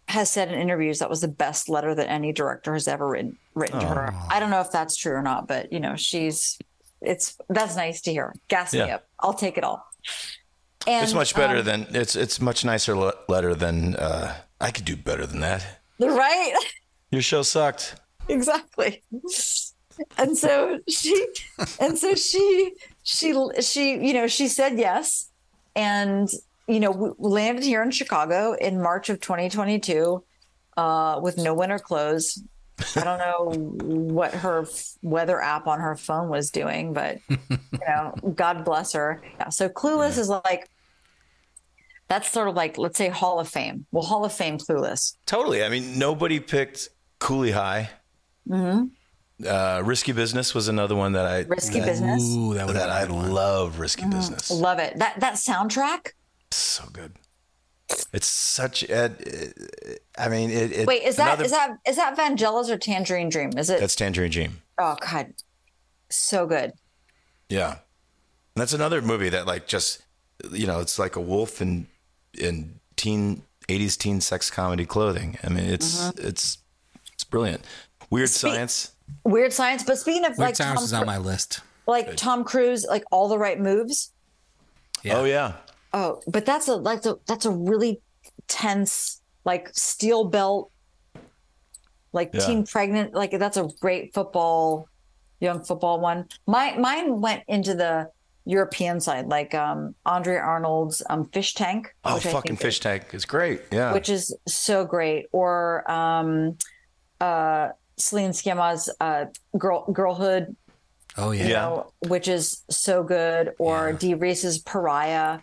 [0.07, 3.37] has said in interviews that was the best letter that any director has ever written
[3.55, 4.13] written to her.
[4.29, 6.57] I don't know if that's true or not, but you know, she's
[7.01, 8.33] it's that's nice to hear.
[8.47, 8.95] Gas me Yeah.
[8.95, 9.07] up.
[9.19, 9.85] I'll take it all.
[10.85, 14.71] And, it's much better um, than it's it's much nicer le- letter than uh, I
[14.71, 15.65] could do better than that.
[15.99, 16.53] right.
[17.11, 17.95] Your show sucked.
[18.27, 19.03] exactly
[20.17, 21.27] and so she
[21.79, 22.71] and so she
[23.03, 25.29] she she you know she said yes
[25.75, 26.29] and
[26.67, 30.23] you know we landed here in chicago in march of 2022
[30.77, 32.41] uh, with no winter clothes.
[32.95, 37.37] I don't know what her f- weather app on her phone was doing, but you
[37.87, 39.21] know, God bless her.
[39.39, 39.49] Yeah.
[39.49, 40.67] So Clueless is like
[42.07, 43.85] that's sort of like let's say Hall of Fame.
[43.91, 45.15] Well, Hall of Fame Clueless.
[45.27, 45.63] Totally.
[45.63, 47.89] I mean, nobody picked Cooley High.
[48.47, 48.85] hmm
[49.47, 52.23] Uh, Risky Business was another one that I Risky that, Business.
[52.23, 54.49] Ooh, that, that I love Risky Business.
[54.49, 54.97] Love it.
[54.97, 56.13] That that soundtrack.
[56.53, 57.13] So good.
[58.11, 59.11] It's such a.
[60.17, 60.71] I mean, it.
[60.71, 63.57] it Wait, is that another- is that is that Vangelis or Tangerine Dream?
[63.57, 63.79] Is it?
[63.79, 64.61] That's Tangerine Dream.
[64.77, 65.33] oh God,
[66.09, 66.73] so good.
[67.49, 67.77] Yeah, and
[68.55, 70.01] that's another movie that like just
[70.51, 71.87] you know it's like a wolf in
[72.37, 75.37] in teen '80s teen sex comedy clothing.
[75.43, 76.19] I mean, it's Mhm.
[76.25, 76.57] it's
[77.13, 77.63] it's brilliant.
[78.09, 78.91] Weird Spe- Science.
[79.23, 79.83] Weird Science.
[79.83, 81.59] But speaking of Weird like Science Tom, is on Cru- my list.
[81.85, 84.11] like Tom Cruise, like all the right moves.
[85.09, 85.53] Oh yeah.
[85.93, 88.01] Oh, but that's a like a, that's a really
[88.47, 90.71] tense like steel belt,
[92.11, 92.45] like Yeah.
[92.45, 93.13] teen pregnant.
[93.13, 94.87] Like that's a great football,
[95.39, 96.27] young football one.
[96.47, 98.09] My mine went into the
[98.45, 101.93] European side, like um Andrea Arnold's um Fish Tank.
[102.03, 103.61] Oh, fucking Fish Tank is great.
[103.71, 103.93] Yeah.
[103.93, 105.27] which is so great.
[105.31, 106.57] Or um,
[107.21, 109.25] uh, Celine Sciamma's uh,
[109.57, 110.55] girl girlhood,
[111.17, 111.43] Oh yeah.
[111.47, 113.53] you know, which is so good.
[113.59, 115.39] Or Dee Reese's Pariah,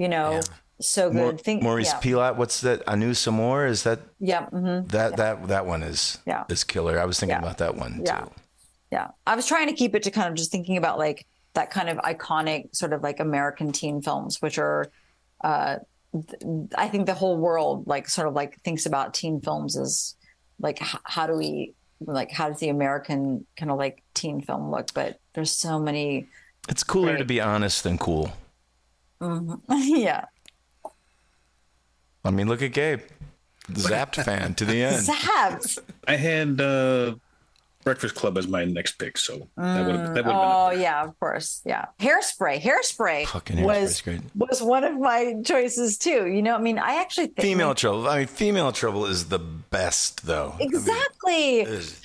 [0.00, 0.40] you know,
[0.80, 1.16] so good.
[1.16, 2.00] Mor- Think Maurice yeah.
[2.00, 2.36] Pialat.
[2.36, 2.84] What's that?
[2.86, 3.70] À nos amours?
[3.70, 4.46] Is that Yeah.
[4.46, 6.44] hmm that that that one is Yeah.
[6.48, 6.98] is killer.
[6.98, 7.42] I was thinking Yeah.
[7.46, 8.20] about that one Yeah.
[8.20, 8.30] too.
[8.90, 9.08] Yeah.
[9.26, 11.88] I was trying to keep it to kind of just thinking about like that kind
[11.90, 14.86] of iconic sort of like American teen films, which are,
[15.44, 15.76] uh,
[16.12, 16.42] th-
[16.76, 20.14] I think the whole world like sort of like thinks about teen films as
[20.58, 24.70] like h- how do we like how does the American kind of like teen film
[24.70, 24.94] look?
[24.94, 26.26] But there's so many.
[26.70, 28.32] It's cooler to be honest than cool.
[29.20, 29.60] Mhm.
[29.68, 30.24] yeah.
[32.24, 33.00] I mean, look at Gabe,
[33.68, 35.06] the Zapped fan to the end.
[35.06, 35.78] Zapped.
[36.06, 37.14] I had uh,
[37.84, 40.70] Breakfast Club as my next pick, so that would have Mm, that would have oh
[40.70, 41.62] yeah, of course.
[41.64, 41.86] Yeah.
[41.98, 42.60] Hairspray.
[42.60, 44.20] Hairspray Fucking was great.
[44.36, 46.26] was one of my choices too.
[46.26, 48.06] You know, I mean, I actually think Female trouble.
[48.08, 50.54] I mean, female trouble is the best though.
[50.60, 51.60] Exactly.
[51.60, 52.00] Is-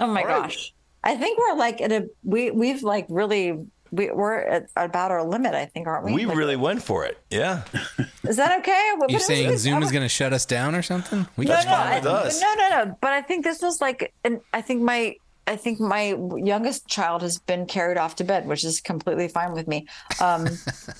[0.00, 0.74] Oh my gosh.
[1.04, 3.64] I think we're like at a we we've like really
[3.94, 6.12] we, we're at about our limit, I think, aren't we?
[6.14, 7.18] We Like, really went for it.
[7.30, 7.62] Yeah.
[8.28, 8.90] is that okay?
[8.96, 9.62] What- You what saying this?
[9.62, 11.26] Zoom I is going to shut us down or something?
[11.36, 12.40] We no, can no, fine I, us.
[12.40, 12.98] no, no, no.
[13.00, 15.16] But I think this was like, and I think my,
[15.46, 19.52] I think my youngest child has been carried off to bed, which is completely fine
[19.52, 19.86] with me.
[20.20, 20.48] Um,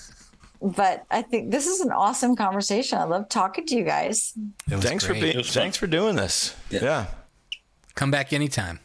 [0.62, 2.98] but I think this is an awesome conversation.
[2.98, 4.34] I love talking to you guys.
[4.68, 5.38] Thanks for being.
[5.38, 5.62] It fun.
[5.62, 6.54] Thanks for doing this.
[6.70, 7.06] Yeah.
[7.94, 8.80] Come back anytime.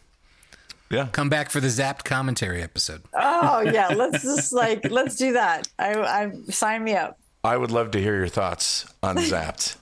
[0.91, 1.07] Yeah.
[1.11, 3.03] Come back for the Zapped commentary episode.
[3.13, 5.67] Oh yeah, let's just like let's do that.
[5.77, 7.19] I, I sign me up.
[7.43, 9.75] I would love to hear your thoughts on Zapped.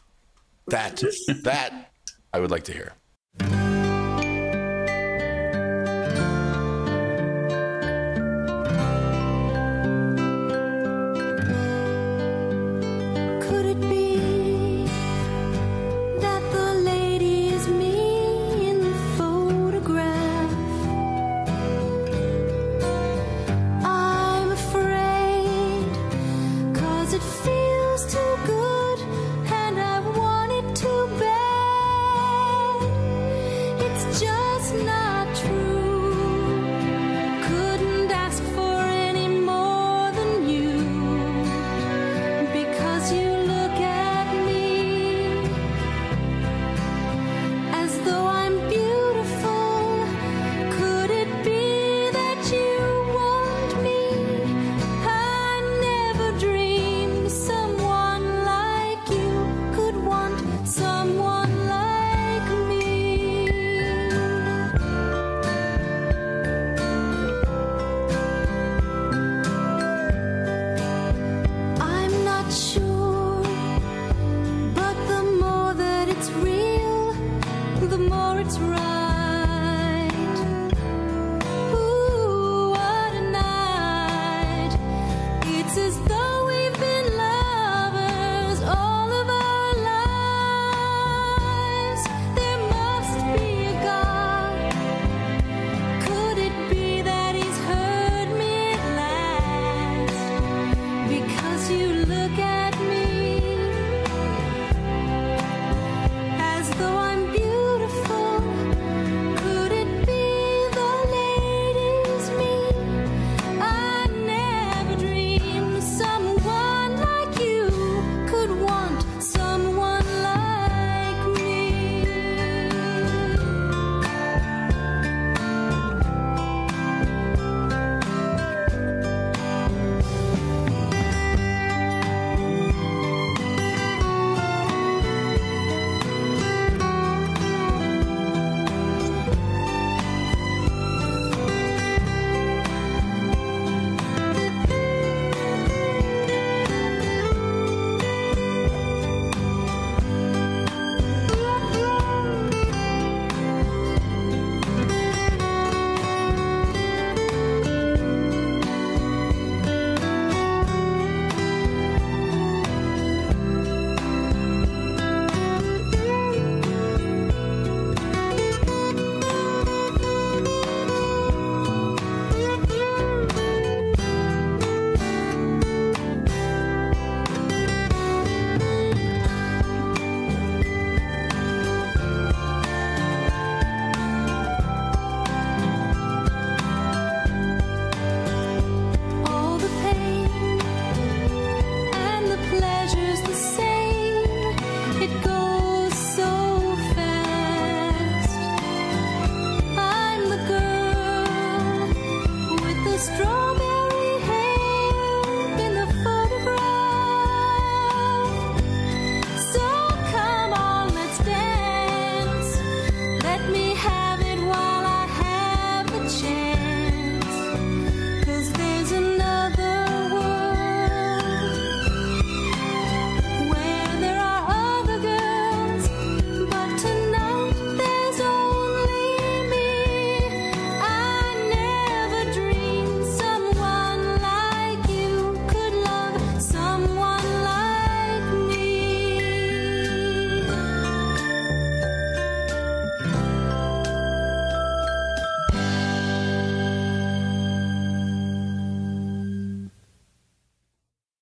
[0.67, 1.01] that
[1.43, 1.91] that
[2.33, 2.91] I would like to hear.